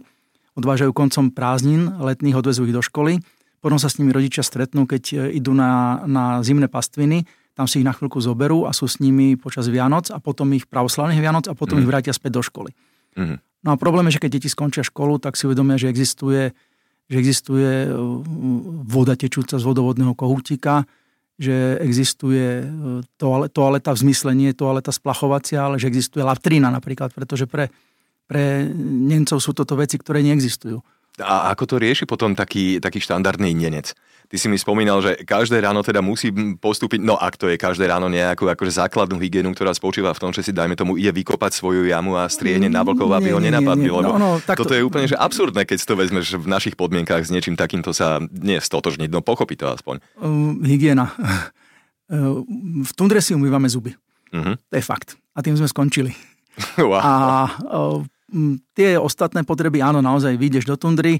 odvážajú 0.59 0.91
koncom 0.91 1.31
prázdnin 1.31 1.87
letných, 1.99 2.35
odvezú 2.35 2.67
ich 2.67 2.75
do 2.75 2.83
školy. 2.83 3.23
Potom 3.61 3.77
sa 3.77 3.87
s 3.87 4.01
nimi 4.01 4.11
rodičia 4.11 4.41
stretnú, 4.41 4.89
keď 4.89 5.03
e, 5.13 5.15
idú 5.37 5.53
na, 5.53 6.01
na 6.09 6.41
zimné 6.41 6.65
pastviny, 6.65 7.29
tam 7.53 7.67
si 7.67 7.83
ich 7.83 7.87
na 7.87 7.91
chvíľku 7.91 8.17
zoberú 8.23 8.65
a 8.65 8.71
sú 8.71 8.87
s 8.87 9.03
nimi 9.03 9.35
počas 9.35 9.67
Vianoc 9.67 10.09
a 10.09 10.17
potom 10.23 10.47
ich 10.55 10.67
pravoslavných 10.67 11.19
Vianoc 11.19 11.45
a 11.51 11.53
potom 11.53 11.77
mm. 11.77 11.81
ich 11.83 11.89
vrátia 11.89 12.13
späť 12.15 12.39
do 12.39 12.41
školy. 12.43 12.71
Mm. 13.19 13.37
No 13.61 13.69
a 13.73 13.75
problém 13.77 14.07
je, 14.09 14.17
že 14.17 14.23
keď 14.23 14.31
deti 14.39 14.49
skončia 14.49 14.81
školu, 14.81 15.21
tak 15.21 15.37
si 15.37 15.45
uvedomia, 15.45 15.77
že 15.77 15.91
existuje, 15.91 16.55
že 17.11 17.15
existuje 17.19 17.85
e, 17.85 17.87
voda 18.87 19.13
tečúca 19.13 19.59
z 19.59 19.63
vodovodného 19.67 20.17
kohútika, 20.17 20.89
že 21.37 21.77
existuje 21.83 22.65
e, 22.65 22.65
toaleta 23.53 23.93
v 23.93 24.01
zmysle 24.01 24.31
nie 24.33 24.55
toaleta 24.55 24.89
splachovacia, 24.89 25.67
ale 25.67 25.77
že 25.77 25.91
existuje 25.91 26.25
latrína 26.25 26.73
napríklad, 26.73 27.13
pretože 27.13 27.45
pre 27.45 27.69
pre 28.31 28.63
Nemcov 28.79 29.43
sú 29.43 29.51
toto 29.51 29.75
veci, 29.75 29.99
ktoré 29.99 30.23
neexistujú. 30.23 30.79
A 31.19 31.51
ako 31.51 31.63
to 31.67 31.75
rieši 31.75 32.07
potom 32.07 32.31
taký, 32.31 32.79
taký 32.79 33.03
štandardný 33.03 33.51
Nenec? 33.51 33.91
Ty 34.31 34.39
si 34.39 34.47
mi 34.47 34.55
spomínal, 34.55 35.03
že 35.03 35.27
každé 35.27 35.59
ráno 35.59 35.83
teda 35.83 35.99
musí 35.99 36.31
postúpiť, 36.55 37.03
no 37.03 37.19
ak 37.19 37.35
to 37.35 37.51
je 37.51 37.59
každé 37.59 37.83
ráno 37.91 38.07
nejakú 38.07 38.47
akože 38.47 38.79
základnú 38.79 39.19
hygienu, 39.19 39.51
ktorá 39.51 39.75
spočíva 39.75 40.15
v 40.15 40.21
tom, 40.23 40.31
že 40.31 40.39
si 40.39 40.55
dajme 40.55 40.79
tomu 40.79 40.95
ide 40.95 41.11
vykopať 41.11 41.51
svoju 41.51 41.83
jamu 41.91 42.15
a 42.15 42.31
striehne 42.31 42.71
na 42.71 42.79
vlkov, 42.79 43.11
aby 43.11 43.27
nie, 43.27 43.35
ho 43.35 43.43
nenapadli, 43.43 43.91
nie, 43.91 43.91
nie. 43.91 43.99
lebo 43.99 44.15
no, 44.15 44.39
no, 44.39 44.39
toto 44.39 44.71
to... 44.71 44.79
je 44.79 44.87
úplne 44.87 45.11
že 45.11 45.19
absurdné, 45.19 45.67
keď 45.67 45.77
si 45.83 45.85
to 45.85 45.99
vezmeš 45.99 46.39
v 46.39 46.47
našich 46.47 46.79
podmienkách 46.79 47.27
s 47.27 47.33
niečím 47.35 47.59
takýmto 47.59 47.91
sa 47.91 48.23
nie 48.31 48.55
stotožniť, 48.63 49.11
no 49.11 49.19
pochopí 49.19 49.59
to 49.59 49.67
aspoň. 49.67 49.99
Uh, 50.15 50.55
hygiena. 50.63 51.11
Uh, 52.07 52.39
v 52.87 52.91
tundre 52.95 53.19
si 53.19 53.35
umývame 53.35 53.67
zuby. 53.67 53.99
Uh-huh. 54.31 54.55
To 54.55 54.75
je 54.79 54.83
fakt. 54.83 55.19
A 55.35 55.43
tým 55.43 55.59
sme 55.59 55.67
skončili. 55.67 56.15
Wow. 56.77 56.99
A 56.99 57.11
uh, 57.63 57.99
tie 58.73 58.95
ostatné 58.95 59.43
potreby, 59.43 59.83
áno, 59.83 59.99
naozaj 59.99 60.39
vyjdeš 60.39 60.65
do 60.67 60.75
tundry. 60.79 61.19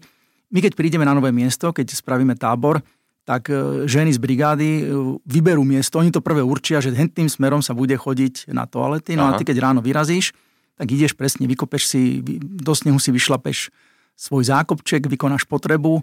My 0.52 0.60
keď 0.64 0.76
prídeme 0.76 1.08
na 1.08 1.16
nové 1.16 1.32
miesto, 1.32 1.72
keď 1.72 1.92
spravíme 1.92 2.36
tábor, 2.36 2.84
tak 3.22 3.54
e, 3.54 3.86
ženy 3.86 4.12
z 4.12 4.20
brigády 4.20 4.70
e, 4.82 4.84
vyberú 5.24 5.62
miesto, 5.62 6.02
oni 6.02 6.10
to 6.10 6.26
prvé 6.26 6.42
určia, 6.42 6.82
že 6.82 6.92
tým 6.92 7.30
smerom 7.30 7.62
sa 7.62 7.78
bude 7.78 7.94
chodiť 7.94 8.50
na 8.50 8.66
toalety, 8.66 9.14
no 9.14 9.30
Aha. 9.30 9.36
a 9.36 9.38
ty 9.38 9.46
keď 9.46 9.62
ráno 9.62 9.80
vyrazíš, 9.80 10.34
tak 10.76 10.90
ideš 10.90 11.14
presne, 11.14 11.46
vykopeš 11.46 11.84
si, 11.86 12.02
do 12.42 12.74
snehu 12.74 12.98
si 12.98 13.14
vyšlapeš 13.14 13.70
svoj 14.18 14.44
zákopček, 14.50 15.06
vykonáš 15.06 15.46
potrebu 15.46 16.02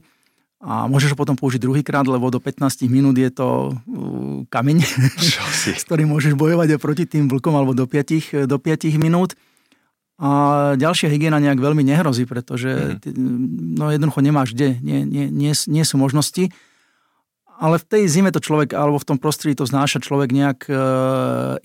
a 0.58 0.86
môžeš 0.90 1.14
ho 1.14 1.18
potom 1.18 1.38
použiť 1.38 1.62
druhýkrát, 1.62 2.06
lebo 2.06 2.30
do 2.30 2.42
15 2.42 2.86
minút 2.90 3.14
je 3.14 3.30
to 3.30 3.74
kameň, 4.50 4.78
s 5.78 5.82
ktorým 5.86 6.10
môžeš 6.14 6.34
bojovať 6.38 6.78
proti 6.82 7.06
tým 7.06 7.30
vlkom 7.30 7.54
alebo 7.54 7.74
do 7.74 7.86
5, 7.86 8.46
do 8.46 8.56
5 8.58 8.90
minút. 8.98 9.38
A 10.18 10.30
ďalšia 10.74 11.06
hygiena 11.14 11.38
nejak 11.38 11.62
veľmi 11.62 11.86
nehrozí, 11.86 12.26
pretože 12.26 12.98
mm. 13.06 13.78
no 13.78 13.94
jednoducho 13.94 14.18
nemáš 14.18 14.50
kde, 14.50 14.74
nie, 14.82 15.06
nie, 15.06 15.30
nie, 15.30 15.54
nie 15.54 15.84
sú 15.86 15.94
možnosti. 15.94 16.50
Ale 17.58 17.78
v 17.78 17.86
tej 17.86 18.02
zime 18.06 18.30
to 18.34 18.42
človek, 18.42 18.74
alebo 18.74 18.98
v 18.98 19.08
tom 19.14 19.18
prostredí 19.18 19.54
to 19.58 19.66
znáša 19.66 20.02
človek 20.02 20.30
nejak 20.30 20.66
e, 20.70 20.74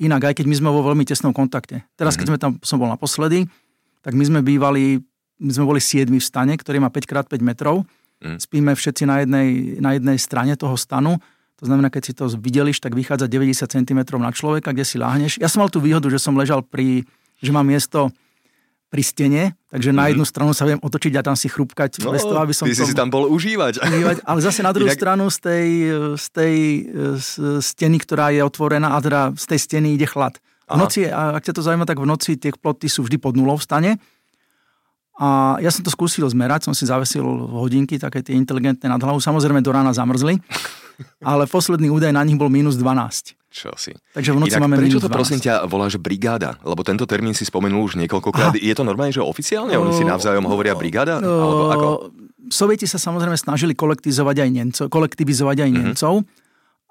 inak, 0.02 0.34
aj 0.34 0.42
keď 0.42 0.46
my 0.50 0.56
sme 0.58 0.70
vo 0.74 0.82
veľmi 0.86 1.06
tesnom 1.06 1.34
kontakte. 1.34 1.86
Teraz, 1.98 2.14
mm. 2.14 2.18
keď 2.22 2.26
mhm. 2.26 2.32
sme 2.34 2.42
tam, 2.42 2.52
som 2.62 2.78
bol 2.78 2.90
naposledy, 2.90 3.46
tak 4.06 4.14
my 4.14 4.26
sme 4.26 4.40
bývali 4.46 5.02
my 5.44 5.52
sme 5.52 5.66
boli 5.68 5.82
siedmi 5.84 6.22
v 6.22 6.26
stane, 6.26 6.54
ktorý 6.56 6.80
má 6.80 6.88
5x5 6.88 7.36
metrov. 7.44 7.84
Mm. 8.24 8.40
Spíme 8.40 8.72
všetci 8.72 9.04
na 9.04 9.26
jednej, 9.26 9.50
na 9.84 9.92
jednej 10.00 10.18
strane 10.22 10.56
toho 10.56 10.80
stanu. 10.80 11.20
To 11.60 11.68
znamená, 11.68 11.92
keď 11.92 12.04
si 12.04 12.14
to 12.16 12.32
videliš, 12.32 12.80
tak 12.80 12.96
vychádza 12.96 13.28
90 13.28 13.68
cm 13.68 14.00
na 14.20 14.32
človeka, 14.32 14.72
kde 14.72 14.88
si 14.88 14.96
láhneš. 14.96 15.40
Ja 15.44 15.52
som 15.52 15.64
mal 15.64 15.72
tú 15.72 15.84
výhodu, 15.84 16.08
že 16.08 16.20
som 16.20 16.36
ležal 16.40 16.64
pri, 16.64 17.04
že 17.44 17.52
mám 17.52 17.68
miesto 17.68 18.12
pri 18.94 19.02
stene, 19.02 19.44
takže 19.74 19.90
mm-hmm. 19.90 19.98
na 19.98 20.04
mhm. 20.06 20.12
jednu 20.14 20.26
stranu 20.30 20.52
sa 20.54 20.70
viem 20.70 20.78
otočiť 20.78 21.14
a 21.18 21.26
tam 21.26 21.34
si 21.34 21.50
chrúbkať 21.50 22.06
no, 22.06 22.14
bez 22.14 22.22
toho, 22.22 22.38
aby 22.38 22.54
som... 22.54 22.70
Ty 22.70 22.78
si 22.78 22.86
si 22.86 22.94
tam 22.94 23.10
bol 23.10 23.26
užívať. 23.26 23.82
užívať. 23.82 24.18
Ale 24.22 24.40
zase 24.46 24.62
na 24.62 24.70
druhú 24.70 24.86
Inak... 24.86 25.02
stranu 25.02 25.34
z 25.34 25.38
tej, 25.42 25.70
z 26.14 26.26
tej 26.30 26.56
z 27.18 27.30
steny, 27.58 27.98
ktorá 27.98 28.30
je 28.30 28.46
otvorená, 28.46 28.94
a 28.94 29.02
teda 29.02 29.34
z 29.34 29.46
tej 29.50 29.60
steny 29.66 29.98
ide 29.98 30.06
chlad. 30.06 30.38
V 30.70 30.78
noci, 30.80 31.06
ak 31.10 31.44
ťa 31.44 31.54
to 31.58 31.66
zaujíma, 31.66 31.90
tak 31.90 32.00
v 32.00 32.08
noci 32.08 32.38
tie 32.38 32.54
ploty 32.54 32.88
sú 32.88 33.04
vždy 33.06 33.18
pod 33.18 33.34
nulou 33.36 33.58
v 33.58 33.66
stane. 33.66 33.92
A 35.22 35.62
ja 35.62 35.70
som 35.70 35.86
to 35.86 35.94
skúsil 35.94 36.26
zmerať, 36.26 36.66
som 36.66 36.74
si 36.74 36.90
zavesil 36.90 37.22
hodinky, 37.54 38.02
také 38.02 38.26
tie 38.26 38.34
inteligentné 38.34 38.90
nad 38.90 38.98
hlavou. 38.98 39.22
Samozrejme 39.22 39.62
do 39.62 39.70
rána 39.70 39.94
zamrzli, 39.94 40.42
ale 41.22 41.46
posledný 41.46 41.94
údaj 41.94 42.10
na 42.10 42.26
nich 42.26 42.38
bol 42.38 42.50
minus 42.50 42.76
12. 42.82 43.38
Čo 43.54 43.70
si. 43.78 43.94
Takže 44.18 44.34
v 44.34 44.38
noci 44.42 44.58
Inak, 44.58 44.66
máme 44.66 44.82
prečo 44.82 44.98
to 44.98 45.06
12. 45.06 45.14
prosím 45.14 45.40
ťa 45.46 45.70
voláš 45.70 46.02
brigáda? 46.02 46.58
Lebo 46.66 46.82
tento 46.82 47.06
termín 47.06 47.38
si 47.38 47.46
spomenul 47.46 47.86
už 47.86 48.02
niekoľkokrát. 48.02 48.58
Je 48.58 48.74
to 48.74 48.82
normálne, 48.82 49.14
že 49.14 49.22
oficiálne? 49.22 49.78
Oni 49.78 49.94
si 49.94 50.02
navzájom 50.02 50.50
hovoria 50.50 50.74
brigáda? 50.74 51.22
Alebo 51.22 51.70
ako? 51.70 51.88
Sovieti 52.50 52.90
sa 52.90 52.98
samozrejme 52.98 53.38
snažili 53.38 53.78
kolektivizovať 53.78 54.36
aj 54.42 54.50
Nemcov, 54.50 54.86
kolektivizovať 54.90 55.58
aj 55.64 55.70
mm-hmm. 55.70 55.86
Nemcov 55.94 56.14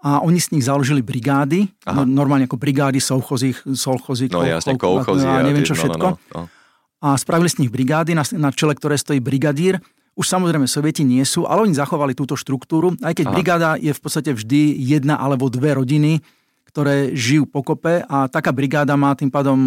a 0.02 0.18
oni 0.22 0.38
z 0.42 0.58
nich 0.58 0.64
založili 0.66 0.98
brigády, 0.98 1.70
no, 1.86 2.02
normálne 2.02 2.50
ako 2.50 2.58
brigády, 2.58 2.98
sovchozy, 2.98 3.54
solchozy, 3.70 4.26
no, 4.34 4.42
jasne, 4.42 4.74
kolchozy, 4.74 5.22
a 5.22 5.46
neviem 5.46 5.62
čo 5.62 5.78
všetko. 5.78 6.06
No, 6.10 6.18
no, 6.18 6.40
no. 6.42 6.61
A 7.02 7.18
spravili 7.18 7.50
z 7.50 7.66
nich 7.66 7.70
brigády, 7.74 8.14
na, 8.14 8.22
na 8.38 8.54
čele 8.54 8.78
ktoré 8.78 8.94
stojí 8.94 9.18
brigadír. 9.18 9.82
Už 10.14 10.28
samozrejme 10.28 10.70
Sovieti 10.70 11.02
nie 11.02 11.24
sú, 11.26 11.48
ale 11.48 11.66
oni 11.66 11.74
zachovali 11.74 12.14
túto 12.14 12.38
štruktúru, 12.38 12.94
aj 13.00 13.16
keď 13.16 13.26
Aha. 13.26 13.34
brigáda 13.34 13.70
je 13.80 13.90
v 13.90 14.00
podstate 14.00 14.30
vždy 14.30 14.76
jedna 14.76 15.18
alebo 15.18 15.48
dve 15.48 15.74
rodiny, 15.74 16.20
ktoré 16.68 17.16
žijú 17.16 17.48
pokope 17.48 18.04
a 18.04 18.28
taká 18.28 18.52
brigáda 18.52 18.94
má 18.94 19.12
tým 19.16 19.32
pádom 19.32 19.58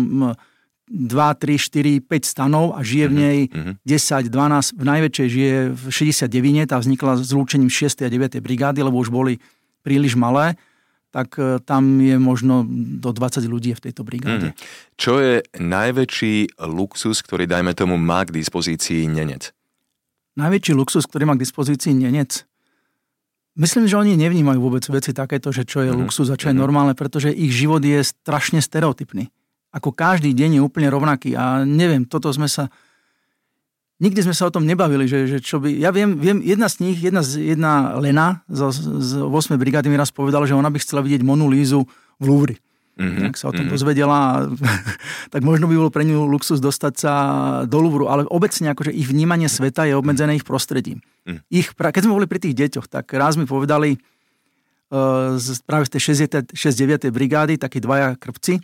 2, 0.86 1.10
3, 1.18 1.58
4, 1.58 2.06
5 2.06 2.26
stanov 2.26 2.78
a 2.78 2.86
žije 2.86 3.06
v 3.10 3.14
Mhm, 3.14 3.18
nej 3.18 3.40
10, 3.82 4.30
12, 4.30 4.78
v 4.78 4.84
najväčšej 4.86 5.28
žije 5.28 5.56
v 5.74 5.84
69, 5.90 6.70
tá 6.70 6.78
vznikla 6.78 7.18
zlúčením 7.26 7.74
6. 7.74 8.06
a 8.06 8.10
9. 8.10 8.38
brigády, 8.38 8.86
lebo 8.86 9.02
už 9.02 9.10
boli 9.10 9.42
príliš 9.82 10.14
malé, 10.14 10.54
tak 11.16 11.40
e, 11.40 11.64
tam 11.64 12.04
je 12.04 12.20
možno 12.20 12.68
do 13.00 13.16
20 13.16 13.48
ľudí 13.48 13.72
v 13.72 13.84
tejto 13.88 14.04
brigáde. 14.04 14.52
Mm. 14.52 14.56
Čo 15.00 15.24
je 15.24 15.48
najväčší 15.56 16.60
luxus, 16.68 17.24
ktorý, 17.24 17.48
dajme 17.48 17.72
tomu, 17.72 17.96
má 17.96 18.28
k 18.28 18.36
dispozícii 18.36 19.08
nenec? 19.08 19.56
Najväčší 20.36 20.76
luxus, 20.76 21.08
ktorý 21.08 21.32
má 21.32 21.40
k 21.40 21.48
dispozícii 21.48 21.96
nenec? 21.96 22.44
Myslím, 23.56 23.88
že 23.88 23.96
oni 23.96 24.20
nevnímajú 24.20 24.60
vôbec 24.60 24.84
veci 24.92 25.16
takéto, 25.16 25.56
že 25.56 25.64
čo 25.64 25.80
je 25.80 25.88
mm-hmm. 25.88 26.04
luxus 26.04 26.28
a 26.28 26.36
čo 26.36 26.52
je 26.52 26.60
normálne, 26.60 26.92
pretože 26.92 27.32
ich 27.32 27.56
život 27.56 27.80
je 27.80 28.04
strašne 28.04 28.60
stereotypný. 28.60 29.32
Ako 29.72 29.96
každý 29.96 30.36
deň 30.36 30.60
je 30.60 30.62
úplne 30.68 30.92
rovnaký 30.92 31.40
a 31.40 31.64
neviem, 31.64 32.04
toto 32.04 32.28
sme 32.36 32.52
sa... 32.52 32.68
Nikdy 33.96 34.28
sme 34.28 34.36
sa 34.36 34.52
o 34.52 34.52
tom 34.52 34.68
nebavili, 34.68 35.08
že, 35.08 35.24
že 35.24 35.40
čo 35.40 35.64
by... 35.64 35.72
Ja 35.72 35.96
viem, 35.96 36.20
viem, 36.20 36.44
jedna 36.44 36.68
z 36.68 36.84
nich, 36.84 37.00
jedna, 37.00 37.24
z, 37.24 37.56
jedna 37.56 37.96
Lena 37.96 38.44
z, 38.52 38.68
z 39.00 39.24
8. 39.24 39.56
brigády 39.56 39.88
mi 39.88 39.96
raz 39.96 40.12
povedala, 40.12 40.44
že 40.44 40.52
ona 40.52 40.68
by 40.68 40.84
chcela 40.84 41.00
vidieť 41.00 41.24
Monu 41.24 41.48
Lízu 41.48 41.88
v 42.20 42.26
Louvre. 42.28 42.56
Mm-hmm. 42.96 43.24
Tak 43.32 43.34
sa 43.40 43.52
o 43.52 43.56
tom 43.56 43.68
mm-hmm. 43.68 43.76
dozvedela, 43.76 44.48
tak 45.34 45.48
možno 45.48 45.72
by 45.72 45.76
bolo 45.80 45.92
pre 45.92 46.04
ňu 46.04 46.28
luxus 46.28 46.60
dostať 46.60 46.94
sa 47.00 47.14
do 47.64 47.80
Louvru, 47.80 48.12
ale 48.12 48.28
obecne 48.28 48.76
akože 48.76 48.92
ich 48.92 49.08
vnímanie 49.08 49.48
sveta 49.48 49.88
je 49.88 49.96
obmedzené 49.96 50.36
ich 50.36 50.48
prostredím. 50.48 51.00
Mm. 51.24 51.40
Ich, 51.48 51.72
keď 51.72 52.04
sme 52.04 52.20
boli 52.20 52.28
pri 52.28 52.40
tých 52.44 52.56
deťoch, 52.56 52.92
tak 52.92 53.12
raz 53.16 53.40
mi 53.40 53.48
povedali 53.48 53.96
uh, 53.96 55.36
z, 55.40 55.60
práve 55.64 55.88
z 55.88 56.00
tej 56.00 56.20
69. 56.52 57.12
brigády, 57.16 57.60
takí 57.60 57.80
dvaja 57.84 58.16
krvci, 58.16 58.64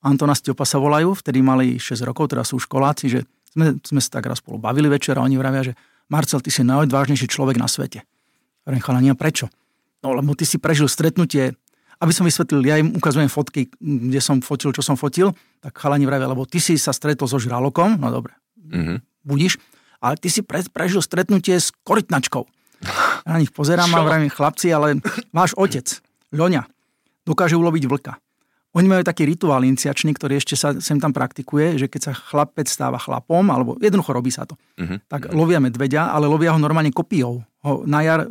Antona 0.00 0.32
Stiopa 0.32 0.64
sa 0.64 0.80
volajú, 0.80 1.12
vtedy 1.12 1.44
mali 1.44 1.76
6 1.76 2.08
rokov, 2.08 2.32
teraz 2.32 2.48
sú 2.52 2.56
školáci, 2.56 3.12
že 3.12 3.20
sme, 3.52 3.78
sme 3.82 4.00
sa 4.00 4.20
tak 4.20 4.30
raz 4.30 4.38
spolu 4.38 4.58
bavili 4.58 4.86
večer 4.86 5.18
a 5.18 5.24
oni 5.26 5.36
vravia, 5.36 5.72
že 5.72 5.72
Marcel, 6.10 6.42
ty 6.42 6.50
si 6.50 6.66
najodvážnejší 6.66 7.30
človek 7.30 7.58
na 7.58 7.70
svete. 7.70 8.02
Hovorím, 8.66 8.82
chalania, 8.82 9.14
prečo? 9.14 9.46
No 10.00 10.16
lebo 10.16 10.34
ty 10.34 10.48
si 10.48 10.58
prežil 10.58 10.90
stretnutie 10.90 11.54
aby 12.00 12.12
som 12.16 12.24
vysvetlil, 12.24 12.64
ja 12.64 12.80
im 12.80 12.96
ukazujem 12.96 13.28
fotky, 13.28 13.68
kde 13.76 14.20
som 14.24 14.40
fotil, 14.40 14.72
čo 14.72 14.80
som 14.80 14.96
fotil, 14.96 15.36
tak 15.60 15.76
chalani 15.76 16.08
vravia, 16.08 16.32
lebo 16.32 16.48
ty 16.48 16.56
si 16.56 16.80
sa 16.80 16.96
stretol 16.96 17.28
so 17.28 17.36
žralokom, 17.36 18.00
no 18.00 18.08
dobre, 18.08 18.32
mm-hmm. 18.56 19.28
budíš, 19.28 19.60
ale 20.00 20.16
ty 20.16 20.32
si 20.32 20.40
pre, 20.40 20.64
prežil 20.72 21.04
stretnutie 21.04 21.60
s 21.60 21.68
korytnačkou. 21.84 22.48
Ja 23.28 23.36
na 23.36 23.40
nich 23.44 23.52
pozerám 23.52 23.92
a 23.92 24.00
vravím, 24.00 24.32
chlapci, 24.32 24.72
ale 24.72 25.04
váš 25.28 25.52
otec, 25.60 26.00
Ľoňa, 26.32 26.64
dokáže 27.28 27.60
uloviť 27.60 27.84
vlka. 27.84 28.16
Oni 28.70 28.86
majú 28.86 29.02
taký 29.02 29.26
rituál 29.26 29.66
iniciačný, 29.66 30.14
ktorý 30.14 30.38
ešte 30.38 30.54
sa 30.54 30.78
sem 30.78 31.02
tam 31.02 31.10
praktikuje, 31.10 31.74
že 31.74 31.90
keď 31.90 32.00
sa 32.06 32.12
chlapec 32.14 32.70
stáva 32.70 33.02
chlapom, 33.02 33.42
alebo 33.50 33.74
jednoducho 33.82 34.14
robí 34.14 34.30
sa 34.30 34.46
to, 34.46 34.54
mm-hmm. 34.78 35.10
tak 35.10 35.34
lovia 35.34 35.58
medveďa, 35.58 36.14
ale 36.14 36.30
lovia 36.30 36.54
ho 36.54 36.60
normálne 36.62 36.94
kopijou. 36.94 37.42
Ho 37.66 37.72
na 37.82 38.06
jar 38.06 38.30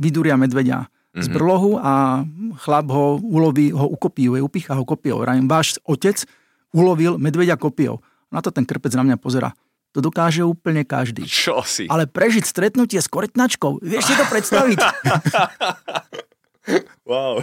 vydúria 0.00 0.40
medveďa 0.40 0.88
z 1.10 1.26
mhm. 1.26 1.34
brlohu 1.34 1.72
a 1.76 2.22
chlap 2.62 2.86
ho 2.88 3.18
uloví, 3.18 3.74
ho 3.74 3.86
ukopíjuje, 3.90 4.40
upícha 4.40 4.78
ho 4.78 4.86
kopiou. 4.86 5.26
Rajím, 5.26 5.50
váš 5.50 5.76
otec 5.82 6.22
ulovil 6.70 7.18
medveďa 7.18 7.58
kopiou. 7.58 7.98
Na 8.30 8.38
to 8.38 8.54
ten 8.54 8.62
krpec 8.62 8.94
na 8.94 9.02
mňa 9.02 9.16
pozera. 9.18 9.50
To 9.90 9.98
dokáže 9.98 10.46
úplne 10.46 10.86
každý. 10.86 11.26
Čo 11.26 11.66
si? 11.66 11.90
Ale 11.90 12.06
prežiť 12.06 12.46
stretnutie 12.46 13.02
s 13.02 13.10
korytnačkou, 13.10 13.82
vieš 13.82 14.06
si 14.06 14.14
to 14.14 14.24
predstaviť? 14.30 14.78
wow. 17.10 17.42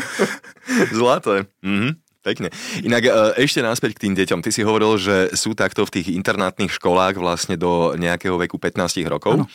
Zlaté. 0.96 1.52
Mhm. 1.60 2.07
Pekne. 2.28 2.52
Inak 2.84 3.08
e, 3.08 3.12
ešte 3.48 3.64
náspäť 3.64 3.96
k 3.96 4.04
tým 4.04 4.14
deťom. 4.20 4.44
Ty 4.44 4.52
si 4.52 4.60
hovoril, 4.60 5.00
že 5.00 5.32
sú 5.32 5.56
takto 5.56 5.88
v 5.88 5.96
tých 5.96 6.12
internátnych 6.12 6.76
školách 6.76 7.16
vlastne 7.16 7.56
do 7.56 7.96
nejakého 7.96 8.36
veku 8.36 8.60
15 8.60 9.08
rokov 9.08 9.40
ano. 9.40 9.46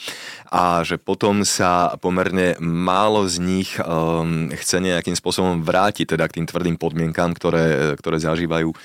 a 0.48 0.80
že 0.80 0.96
potom 0.96 1.44
sa 1.44 2.00
pomerne 2.00 2.56
málo 2.64 3.28
z 3.28 3.44
nich 3.44 3.76
um, 3.76 4.48
chce 4.56 4.80
nejakým 4.80 5.12
spôsobom 5.12 5.60
vrátiť 5.60 6.16
teda 6.16 6.24
k 6.32 6.40
tým 6.40 6.46
tvrdým 6.48 6.80
podmienkám, 6.80 7.36
ktoré, 7.36 7.92
ktoré 8.00 8.16
zažívajú 8.24 8.72
um, 8.72 8.76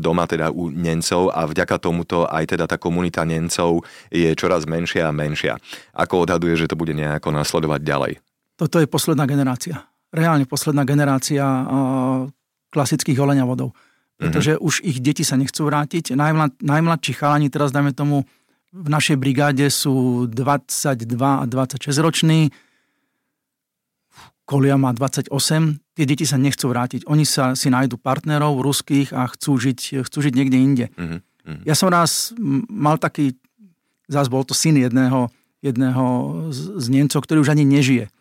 doma 0.00 0.24
teda 0.24 0.48
u 0.48 0.72
Nencov 0.72 1.36
a 1.36 1.44
vďaka 1.44 1.76
tomuto 1.76 2.24
aj 2.24 2.56
teda 2.56 2.64
tá 2.64 2.80
komunita 2.80 3.28
Nencov 3.28 3.84
je 4.08 4.32
čoraz 4.32 4.64
menšia 4.64 5.12
a 5.12 5.12
menšia. 5.12 5.60
Ako 5.92 6.24
odhaduje, 6.24 6.56
že 6.56 6.72
to 6.72 6.80
bude 6.80 6.96
nejako 6.96 7.28
nasledovať 7.28 7.80
ďalej? 7.84 8.12
Toto 8.56 8.80
je 8.80 8.88
posledná 8.88 9.28
generácia 9.28 9.84
reálne 10.16 10.48
posledná 10.48 10.88
generácia 10.88 11.44
klasických 12.76 13.16
vodov. 13.16 13.72
Pretože 14.16 14.56
mm-hmm. 14.56 14.68
už 14.68 14.74
ich 14.84 14.98
deti 15.00 15.24
sa 15.24 15.40
nechcú 15.40 15.68
vrátiť. 15.68 16.12
Najmlad, 16.16 16.60
najmladší 16.60 17.12
chalani 17.16 17.48
teraz, 17.48 17.72
dajme 17.72 17.92
tomu, 17.96 18.24
v 18.76 18.88
našej 18.92 19.16
brigáde 19.16 19.64
sú 19.72 20.28
22 20.28 21.04
a 21.16 21.44
26 21.48 21.80
roční. 22.04 22.52
Kolia 24.44 24.76
má 24.76 24.92
28. 24.92 25.32
Tie 25.96 26.04
deti 26.04 26.24
sa 26.28 26.36
nechcú 26.36 26.68
vrátiť. 26.68 27.08
Oni 27.08 27.24
sa 27.24 27.56
si 27.56 27.72
nájdu 27.72 27.96
partnerov 27.96 28.60
ruských 28.60 29.16
a 29.16 29.28
chcú 29.32 29.56
žiť, 29.56 30.04
chcú 30.04 30.18
žiť 30.20 30.32
niekde 30.36 30.58
inde. 30.60 30.86
Mm-hmm. 30.96 31.64
Ja 31.64 31.74
som 31.78 31.88
raz 31.88 32.36
mal 32.68 32.98
taký, 32.98 33.38
zás 34.10 34.28
bol 34.28 34.42
to 34.44 34.52
syn 34.52 34.76
jedného, 34.76 35.30
jedného 35.62 36.04
z, 36.50 36.60
z 36.78 36.86
Nemcov, 36.90 37.20
ktorý 37.22 37.42
už 37.42 37.52
ani 37.54 37.64
nežije. 37.64 38.12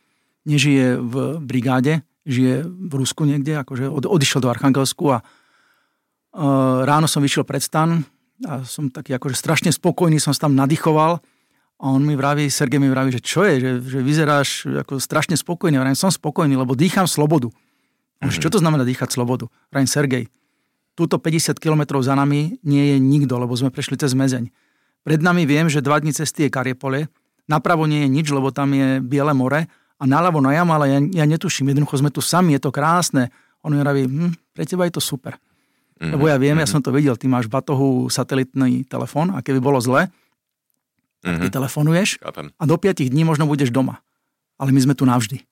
Nežije 0.46 1.02
v 1.02 1.42
brigáde, 1.42 2.06
žije 2.26 2.66
v 2.66 2.94
Rusku 2.98 3.24
niekde, 3.24 3.62
akože 3.62 3.86
od, 3.88 4.10
odišiel 4.10 4.42
do 4.42 4.50
Archangelsku 4.50 5.14
a 5.14 5.22
uh, 5.22 6.82
ráno 6.84 7.06
som 7.06 7.22
vyšiel 7.22 7.46
pred 7.46 7.62
stan 7.62 8.02
a 8.44 8.66
som 8.66 8.90
taký 8.90 9.16
akože 9.16 9.38
strašne 9.38 9.70
spokojný, 9.72 10.18
som 10.20 10.34
sa 10.34 10.50
tam 10.50 10.58
nadýchoval 10.58 11.22
a 11.76 11.86
on 11.92 12.02
mi 12.04 12.16
vraví, 12.16 12.48
Sergej 12.48 12.80
mi 12.80 12.88
vraví, 12.88 13.12
že 13.14 13.22
čo 13.22 13.44
je, 13.44 13.60
že, 13.60 13.72
že 13.84 14.00
vyzeráš 14.00 14.64
ako 14.66 14.98
strašne 14.98 15.36
spokojný. 15.36 15.76
Vrajím, 15.76 16.00
som 16.00 16.12
spokojný, 16.12 16.56
lebo 16.56 16.72
dýcham 16.72 17.04
slobodu. 17.04 17.52
Mm-hmm. 17.52 18.42
Čo 18.42 18.48
to 18.48 18.64
znamená 18.64 18.88
dýchať 18.88 19.12
slobodu? 19.12 19.52
Vrajím, 19.76 19.90
Sergej, 19.92 20.24
túto 20.96 21.20
50 21.20 21.60
kilometrov 21.60 22.00
za 22.00 22.16
nami 22.16 22.56
nie 22.64 22.96
je 22.96 22.98
nikto, 22.98 23.36
lebo 23.36 23.52
sme 23.60 23.76
prešli 23.76 24.00
cez 24.00 24.16
mezeň. 24.16 24.48
Pred 25.04 25.20
nami 25.20 25.44
viem, 25.44 25.68
že 25.68 25.84
dva 25.84 26.00
dní 26.00 26.16
cesty 26.16 26.48
je 26.48 26.50
Kariepole, 26.50 27.12
napravo 27.46 27.86
nie 27.86 28.08
je 28.08 28.10
nič, 28.10 28.32
lebo 28.32 28.56
tam 28.56 28.72
je 28.72 29.04
Biele 29.04 29.36
more 29.36 29.68
a 29.96 30.04
naľavo 30.04 30.44
na 30.44 30.52
jam, 30.52 30.68
ale 30.72 30.86
ja, 30.92 31.00
ja 31.24 31.26
netuším, 31.26 31.72
jednoducho 31.72 32.00
sme 32.00 32.12
tu 32.12 32.20
sami, 32.20 32.56
je 32.56 32.62
to 32.68 32.72
krásne. 32.72 33.32
On 33.64 33.72
mi 33.72 33.80
hovorí, 33.80 34.06
hm, 34.06 34.36
pre 34.52 34.68
teba 34.68 34.86
je 34.88 35.00
to 35.00 35.02
super. 35.02 35.40
Mm-hmm. 35.96 36.12
Lebo 36.12 36.24
ja 36.28 36.36
viem, 36.36 36.60
mm-hmm. 36.60 36.68
ja 36.68 36.68
som 36.68 36.84
to 36.84 36.92
videl, 36.92 37.16
ty 37.16 37.32
máš 37.32 37.48
batohu 37.48 38.12
satelitný 38.12 38.84
telefón 38.86 39.32
a 39.32 39.40
keby 39.40 39.64
bolo 39.64 39.80
zle, 39.80 40.12
tak 41.24 41.40
ty 41.40 41.48
mm-hmm. 41.48 41.56
telefonuješ 41.56 42.20
a 42.60 42.64
do 42.68 42.76
5 42.76 43.08
dní 43.08 43.24
možno 43.24 43.48
budeš 43.48 43.72
doma. 43.72 44.04
Ale 44.60 44.76
my 44.76 44.80
sme 44.84 44.96
tu 44.96 45.04
navždy. 45.08 45.44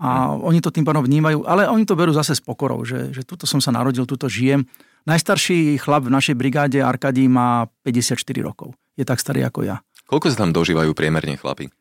A 0.00 0.32
mm. 0.32 0.44
oni 0.44 0.60
to 0.64 0.72
tým 0.72 0.84
pádom 0.84 1.04
vnímajú, 1.04 1.44
ale 1.44 1.68
oni 1.68 1.84
to 1.84 1.92
berú 1.92 2.12
zase 2.12 2.32
s 2.32 2.40
pokorou, 2.40 2.84
že, 2.88 3.12
že 3.12 3.20
tuto 3.20 3.44
som 3.44 3.60
sa 3.60 3.68
narodil, 3.68 4.08
tuto 4.08 4.28
žijem 4.32 4.64
Najstarší 5.08 5.80
chlap 5.80 6.04
v 6.04 6.12
našej 6.12 6.36
brigáde 6.36 6.84
Arkadí 6.84 7.24
má 7.24 7.64
54 7.88 8.20
rokov. 8.44 8.76
Je 9.00 9.04
tak 9.08 9.16
starý 9.16 9.48
ako 9.48 9.64
ja. 9.64 9.80
Koľko 10.04 10.28
sa 10.28 10.44
tam 10.44 10.52
dožívajú 10.52 10.92
priemerne 10.92 11.40
chlapi? 11.40 11.72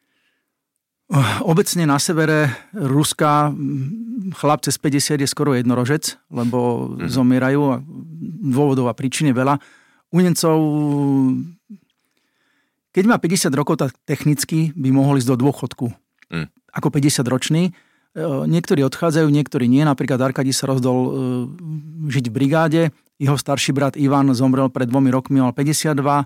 Obecne 1.42 1.90
na 1.90 1.98
severe 1.98 2.54
Ruska 2.70 3.50
chlap 4.38 4.62
cez 4.62 4.78
50 4.78 5.26
je 5.26 5.30
skoro 5.30 5.58
jednorožec, 5.58 6.22
lebo 6.30 6.94
mm. 6.94 7.10
zomierajú 7.10 7.62
a 7.66 7.82
dôvodov 8.46 8.86
a 8.86 8.94
príčine 8.94 9.34
veľa. 9.34 9.58
U 10.14 10.22
Nemcov, 10.22 10.58
keď 12.94 13.04
má 13.10 13.18
50 13.18 13.50
rokov, 13.58 13.82
tak 13.82 13.98
technicky 14.06 14.70
by 14.78 14.94
mohol 14.94 15.18
ísť 15.18 15.34
do 15.34 15.38
dôchodku. 15.50 15.90
Mm. 16.30 16.46
Ako 16.78 16.94
50 16.94 17.26
ročný 17.26 17.74
E, 18.10 18.24
niektorí 18.50 18.82
odchádzajú, 18.82 19.28
niektorí 19.30 19.70
nie. 19.70 19.86
Napríklad 19.86 20.18
Arkadi 20.18 20.50
sa 20.50 20.66
rozdol 20.66 20.98
e, 20.98 21.12
žiť 22.10 22.26
v 22.30 22.34
brigáde. 22.34 22.82
Jeho 23.22 23.38
starší 23.38 23.76
brat 23.76 23.94
Ivan 24.00 24.34
zomrel 24.34 24.74
pred 24.74 24.90
dvomi 24.90 25.14
rokmi, 25.14 25.38
mal 25.44 25.54
52. 25.54 26.26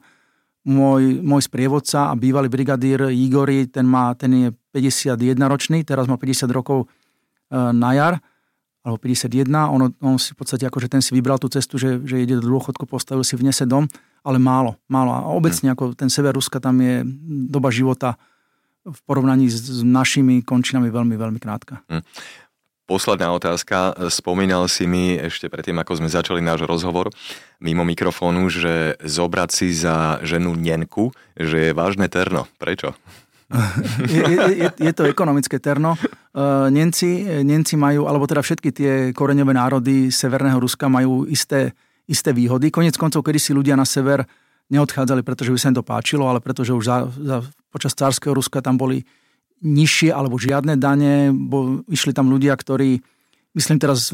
Môj, 0.63 1.20
môj 1.20 1.42
sprievodca 1.44 2.08
a 2.08 2.16
bývalý 2.16 2.48
brigadír 2.48 3.12
Igori, 3.12 3.68
ten, 3.68 3.84
má, 3.84 4.16
ten 4.16 4.32
je 4.32 4.50
51 4.74 5.38
ročný, 5.38 5.86
teraz 5.86 6.10
má 6.10 6.18
50 6.18 6.50
rokov 6.50 6.86
e, 6.86 6.88
na 7.53 7.94
jar, 7.94 8.13
alebo 8.84 9.00
51. 9.00 9.48
On, 9.72 9.82
on 10.03 10.15
si 10.20 10.36
v 10.36 10.38
podstate 10.44 10.68
akože 10.68 10.92
ten 10.92 11.00
si 11.00 11.15
vybral 11.15 11.39
tú 11.39 11.48
cestu, 11.48 11.80
že, 11.80 12.03
že 12.03 12.20
ide 12.20 12.42
do 12.42 12.51
dôchodku, 12.51 12.84
postavil 12.84 13.24
si 13.24 13.39
vnese 13.39 13.63
dom, 13.63 13.88
ale 14.25 14.38
málo, 14.42 14.75
málo. 14.92 15.15
A 15.15 15.30
obecne 15.32 15.72
ako 15.72 15.96
ten 15.96 16.12
sever 16.12 16.36
Ruska, 16.36 16.60
tam 16.60 16.84
je 16.84 17.06
doba 17.48 17.72
života 17.72 18.20
v 18.84 19.00
porovnaní 19.08 19.48
s 19.48 19.80
našimi 19.80 20.44
končinami 20.44 20.92
veľmi, 20.92 21.15
veľmi 21.15 21.39
krátka. 21.39 21.80
Hm. 21.88 22.03
Posledná 22.84 23.32
otázka. 23.32 23.96
Spomínal 24.12 24.68
si 24.68 24.84
mi 24.84 25.15
ešte 25.15 25.48
predtým, 25.48 25.80
ako 25.80 26.03
sme 26.03 26.12
začali 26.12 26.44
náš 26.44 26.68
rozhovor 26.68 27.15
mimo 27.63 27.88
mikrofónu, 27.88 28.51
že 28.51 29.00
zobrať 29.00 29.50
si 29.56 29.72
za 29.72 30.20
ženu 30.20 30.51
Nenku, 30.51 31.15
že 31.39 31.72
je 31.72 31.72
vážne 31.72 32.12
terno. 32.12 32.44
Prečo? 32.60 32.92
Je, 34.10 34.24
je, 34.65 34.67
je 34.74 34.93
to 34.93 35.03
ekonomické 35.05 35.62
terno. 35.62 35.93
Nemci, 36.69 37.24
Nemci 37.45 37.77
majú, 37.77 38.10
alebo 38.10 38.25
teda 38.25 38.41
všetky 38.41 38.69
tie 38.74 38.91
koreňové 39.13 39.53
národy 39.53 40.10
Severného 40.10 40.57
Ruska 40.57 40.89
majú 40.89 41.29
isté, 41.29 41.77
isté 42.10 42.33
výhody. 42.33 42.74
Konec 42.74 42.98
koncov, 42.98 43.22
kedy 43.22 43.39
si 43.39 43.51
ľudia 43.53 43.77
na 43.77 43.86
sever 43.86 44.25
neodchádzali, 44.74 45.22
pretože 45.22 45.53
by 45.53 45.60
sa 45.60 45.69
im 45.69 45.77
to 45.77 45.86
páčilo, 45.86 46.25
ale 46.25 46.41
pretože 46.41 46.74
už 46.74 46.83
za, 46.83 46.98
za 47.13 47.38
počas 47.69 47.93
cárskeho 47.93 48.33
Ruska 48.33 48.65
tam 48.65 48.81
boli 48.81 49.05
nižšie 49.63 50.12
alebo 50.12 50.36
žiadne 50.36 50.75
dane, 50.75 51.31
bo 51.31 51.86
išli 51.88 52.12
tam 52.12 52.27
ľudia, 52.33 52.57
ktorí, 52.57 53.00
myslím 53.55 53.77
teraz 53.79 54.12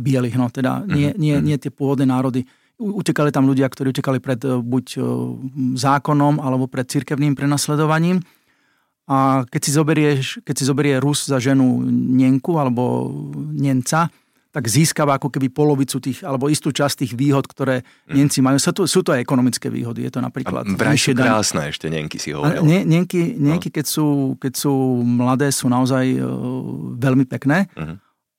bielých, 0.00 0.38
no 0.38 0.48
teda 0.48 0.86
nie, 0.88 1.12
mhm, 1.12 1.18
nie, 1.18 1.34
mhm. 1.36 1.44
nie 1.44 1.56
tie 1.58 1.74
pôvodné 1.74 2.08
národy, 2.08 2.46
utekali 2.78 3.34
tam 3.34 3.50
ľudia, 3.50 3.66
ktorí 3.66 3.90
utekali 3.90 4.18
pred 4.22 4.38
buď 4.38 4.86
eh, 4.96 5.02
zákonom 5.74 6.38
alebo 6.38 6.70
pred 6.70 6.86
cirkevným 6.86 7.34
prenasledovaním. 7.34 8.22
A 9.08 9.48
keď 9.48 9.60
si, 9.64 9.70
zoberieš, 9.72 10.24
keď 10.44 10.54
si 10.54 10.64
zoberie 10.68 11.00
Rus 11.00 11.24
za 11.24 11.40
ženu 11.40 11.80
Nenku 11.88 12.60
alebo 12.60 13.08
Nemca, 13.34 14.12
tak 14.48 14.64
získava 14.64 15.20
ako 15.20 15.28
keby 15.28 15.52
polovicu 15.52 16.00
tých, 16.00 16.24
alebo 16.24 16.48
istú 16.48 16.72
časť 16.72 17.04
tých 17.04 17.12
výhod, 17.12 17.44
ktoré 17.44 17.84
mm. 17.84 18.14
Nemci 18.16 18.40
majú. 18.40 18.56
Sú 18.56 18.72
to, 18.72 18.82
sú 18.88 19.04
to 19.04 19.12
aj 19.12 19.20
ekonomické 19.20 19.68
výhody. 19.68 20.08
Je 20.08 20.12
to 20.12 20.20
napríklad... 20.24 20.64
A 20.64 20.96
sú 20.96 21.12
krásne 21.12 21.68
ešte 21.68 21.92
Nenky 21.92 22.16
si 22.16 22.32
hovoril. 22.32 22.64
Nie, 22.64 22.80
Nenky, 22.82 23.36
Nenky 23.36 23.68
no. 23.68 23.74
keď, 23.76 23.86
sú, 23.86 24.06
keď 24.40 24.52
sú 24.56 24.72
mladé, 25.04 25.52
sú 25.52 25.68
naozaj 25.68 26.16
uh, 26.16 26.28
veľmi 26.96 27.28
pekné. 27.28 27.68
Mm. 27.76 27.96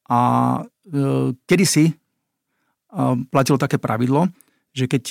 A 0.09 0.19
uh, 0.65 1.29
kedysi 1.45 1.93
uh, 1.93 3.13
platilo 3.29 3.61
také 3.61 3.77
pravidlo, 3.77 4.25
že 4.73 4.85
keď 4.85 5.03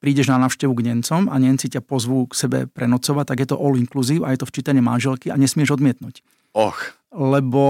prídeš 0.00 0.32
na 0.32 0.40
návštevu 0.40 0.72
k 0.72 0.88
Nemcom 0.88 1.28
a 1.28 1.36
Nemci 1.36 1.68
ťa 1.68 1.84
pozvú 1.84 2.26
k 2.30 2.34
sebe 2.34 2.58
prenocovať, 2.66 3.24
tak 3.28 3.38
je 3.44 3.48
to 3.52 3.60
all 3.60 3.76
inclusive 3.76 4.24
a 4.24 4.32
je 4.32 4.40
to 4.40 4.48
včítanie 4.48 4.80
manželky 4.80 5.28
a 5.28 5.36
nesmieš 5.36 5.76
odmietnúť. 5.76 6.24
Och. 6.52 6.96
Lebo 7.12 7.64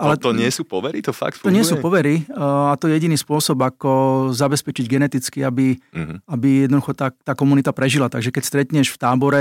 ale 0.00 0.16
to 0.16 0.32
nie 0.32 0.48
sú 0.48 0.64
povery? 0.64 1.04
To 1.04 1.12
fakt 1.12 1.36
funguje? 1.36 1.52
To 1.52 1.52
nie 1.52 1.68
sú 1.68 1.76
povery 1.76 2.24
a 2.32 2.72
to 2.80 2.88
je 2.88 2.96
jediný 2.96 3.20
spôsob, 3.20 3.60
ako 3.60 3.90
zabezpečiť 4.32 4.88
geneticky, 4.88 5.44
aby, 5.44 5.76
uh-huh. 5.76 6.16
aby 6.32 6.64
jednoducho 6.64 6.96
tá, 6.96 7.12
tá 7.12 7.36
komunita 7.36 7.76
prežila. 7.76 8.08
Takže 8.08 8.32
keď 8.32 8.42
stretneš 8.48 8.88
v 8.88 9.00
tábore 9.00 9.40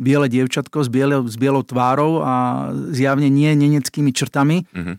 biele 0.00 0.32
dievčatko 0.32 0.80
s, 0.80 0.88
biele, 0.88 1.20
s 1.28 1.36
bielou 1.36 1.60
tvárou 1.60 2.24
a 2.24 2.72
zjavne 2.96 3.28
nie 3.28 3.52
neneckými 3.52 4.08
črtami, 4.16 4.64
uh-huh. 4.72 4.96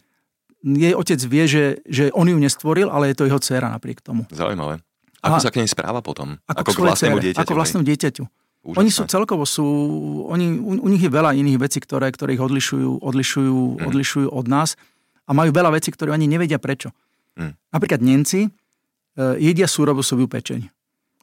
jej 0.62 0.94
otec 0.94 1.20
vie, 1.26 1.44
že, 1.50 1.66
že 1.90 2.14
on 2.14 2.30
ju 2.30 2.38
nestvoril, 2.38 2.94
ale 2.94 3.10
je 3.10 3.18
to 3.18 3.26
jeho 3.26 3.42
dcéra 3.42 3.74
napriek 3.74 4.06
tomu. 4.06 4.30
Zaujímavé. 4.30 4.86
Ako 5.24 5.40
a, 5.40 5.44
sa 5.44 5.50
k 5.50 5.64
nej 5.64 5.70
správa 5.72 6.04
potom? 6.04 6.36
Ako, 6.52 6.60
ako 6.68 6.72
k 6.76 6.80
vlastnému 6.84 7.18
dieťaťu? 7.24 7.42
Ako 7.48 7.54
vlastnému 7.56 7.86
dieťaťu. 7.88 8.24
Úžasné. 8.64 8.80
Oni 8.80 8.92
sú 8.96 9.04
celkovo 9.08 9.44
sú, 9.44 9.68
oni, 10.32 10.56
u, 10.56 10.80
u 10.84 10.88
nich 10.88 11.04
je 11.04 11.12
veľa 11.12 11.36
iných 11.36 11.60
vecí, 11.60 11.84
ktoré, 11.84 12.08
ktoré 12.12 12.36
ich 12.36 12.44
odlišujú, 12.44 13.04
odlišujú, 13.04 13.60
mm. 13.80 13.88
odlišujú 13.92 14.28
od 14.32 14.46
nás 14.48 14.80
a 15.28 15.32
majú 15.36 15.52
veľa 15.52 15.76
vecí, 15.76 15.92
ktoré 15.92 16.16
ani 16.16 16.32
nevedia 16.32 16.60
prečo. 16.60 16.96
Mm. 17.36 17.60
Napríklad 17.76 18.00
Nemci 18.00 18.48
e, 18.48 18.50
jedia 19.40 19.68
súrovosovú 19.68 20.32
pečeň. 20.32 20.64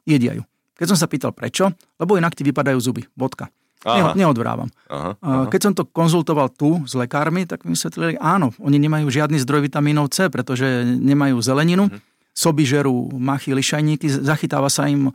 Jedia 0.05 0.37
ju. 0.37 0.45
Keď 0.77 0.85
som 0.93 0.97
sa 0.97 1.09
pýtal 1.09 1.33
prečo, 1.33 1.73
lebo 1.97 2.13
inak 2.13 2.37
ti 2.37 2.45
vypadajú 2.45 2.77
zuby. 2.77 3.05
Bodka. 3.17 3.49
Aha. 3.81 4.13
neodvrávam. 4.13 4.69
Aha, 4.93 5.17
aha. 5.17 5.49
Keď 5.49 5.61
som 5.65 5.73
to 5.73 5.89
konzultoval 5.89 6.53
tu 6.53 6.85
s 6.85 6.93
lekármi, 6.93 7.49
tak 7.49 7.65
mi 7.65 7.73
vysvetlili, 7.73 8.13
áno, 8.21 8.53
oni 8.61 8.77
nemajú 8.77 9.09
žiadny 9.09 9.41
zdroj 9.41 9.65
vitamínov 9.65 10.13
C, 10.13 10.29
pretože 10.29 10.85
nemajú 10.85 11.41
zeleninu, 11.41 11.89
mm. 11.89 12.10
Soby 12.31 12.63
žerú 12.63 13.11
machy, 13.15 13.51
lišajníky, 13.51 14.07
zachytáva 14.07 14.71
sa 14.71 14.87
im 14.87 15.11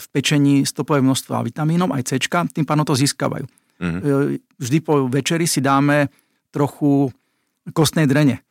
v 0.00 0.06
pečení 0.14 0.62
stopové 0.64 1.02
množstvo 1.02 1.44
vitamínom, 1.44 1.90
aj 1.92 2.14
C, 2.14 2.22
tým 2.54 2.64
pádom 2.64 2.86
to 2.86 2.94
získavajú. 2.96 3.44
Mm-hmm. 3.80 4.00
Vždy 4.60 4.78
po 4.84 5.08
večeri 5.08 5.48
si 5.48 5.60
dáme 5.60 6.12
trochu 6.52 7.10
kostnej 7.72 8.06
drene. 8.06 8.44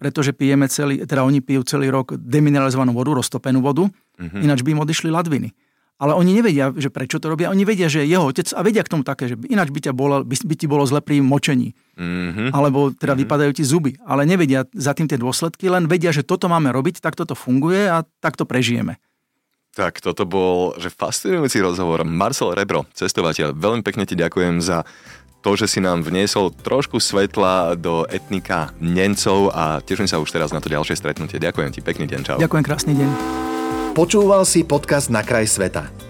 Pretože 0.00 0.32
pijeme 0.32 0.64
celý, 0.68 1.04
teda 1.04 1.24
oni 1.24 1.44
pijú 1.44 1.60
celý 1.62 1.92
rok 1.92 2.16
demineralizovanú 2.16 2.96
vodu, 2.96 3.20
roztopenú 3.20 3.60
vodu, 3.60 3.84
mm-hmm. 3.86 4.40
ináč 4.44 4.60
by 4.64 4.72
im 4.72 4.82
odišli 4.82 5.08
ladviny. 5.12 5.50
Ale 6.00 6.16
oni 6.16 6.32
nevedia, 6.32 6.72
že 6.72 6.88
prečo 6.88 7.20
to 7.20 7.28
robia. 7.28 7.52
Oni 7.52 7.68
vedia, 7.68 7.84
že 7.84 8.08
jeho 8.08 8.32
otec, 8.32 8.48
a 8.56 8.64
vedia 8.64 8.80
k 8.80 8.88
tomu 8.88 9.04
také, 9.04 9.28
že 9.28 9.36
ináč 9.52 9.68
by, 9.68 9.84
ťa 9.84 9.92
bolo, 9.92 10.24
by, 10.24 10.32
by 10.32 10.54
ti 10.56 10.64
bolo 10.64 10.88
zle 10.88 11.04
pri 11.04 11.20
močení. 11.20 11.76
Mm-hmm. 12.00 12.48
Alebo 12.56 12.88
teda 12.96 13.12
mm-hmm. 13.12 13.20
vypadajú 13.28 13.52
ti 13.52 13.64
zuby. 13.68 13.92
Ale 14.08 14.24
nevedia 14.24 14.64
za 14.72 14.96
tým 14.96 15.04
tie 15.04 15.20
dôsledky, 15.20 15.68
len 15.68 15.84
vedia, 15.84 16.08
že 16.16 16.24
toto 16.24 16.48
máme 16.48 16.72
robiť, 16.72 17.04
tak 17.04 17.12
toto 17.12 17.36
funguje 17.36 17.84
a 17.92 18.00
takto 18.24 18.48
prežijeme. 18.48 18.96
Tak 19.76 20.02
toto 20.02 20.26
bol 20.26 20.74
že 20.80 20.90
fascinujúci 20.90 21.62
rozhovor. 21.62 22.02
Marcel 22.02 22.56
Rebro, 22.56 22.88
cestovateľ, 22.96 23.54
veľmi 23.54 23.84
pekne 23.86 24.08
ti 24.08 24.18
ďakujem 24.18 24.58
za 24.58 24.82
to, 25.40 25.56
že 25.56 25.70
si 25.70 25.78
nám 25.80 26.04
vniesol 26.04 26.52
trošku 26.52 27.00
svetla 27.00 27.78
do 27.78 28.04
etnika 28.10 28.72
Nemcov 28.82 29.52
a 29.54 29.80
teším 29.80 30.08
sa 30.08 30.20
už 30.20 30.28
teraz 30.28 30.52
na 30.52 30.60
to 30.60 30.68
ďalšie 30.68 30.96
stretnutie. 30.96 31.40
Ďakujem 31.40 31.70
ti, 31.72 31.80
pekný 31.80 32.04
deň, 32.08 32.20
čau. 32.24 32.36
Ďakujem, 32.40 32.64
krásny 32.64 32.92
deň. 32.96 33.08
Počúval 33.96 34.42
si 34.44 34.62
podcast 34.66 35.08
Na 35.08 35.24
kraj 35.24 35.48
sveta. 35.48 36.09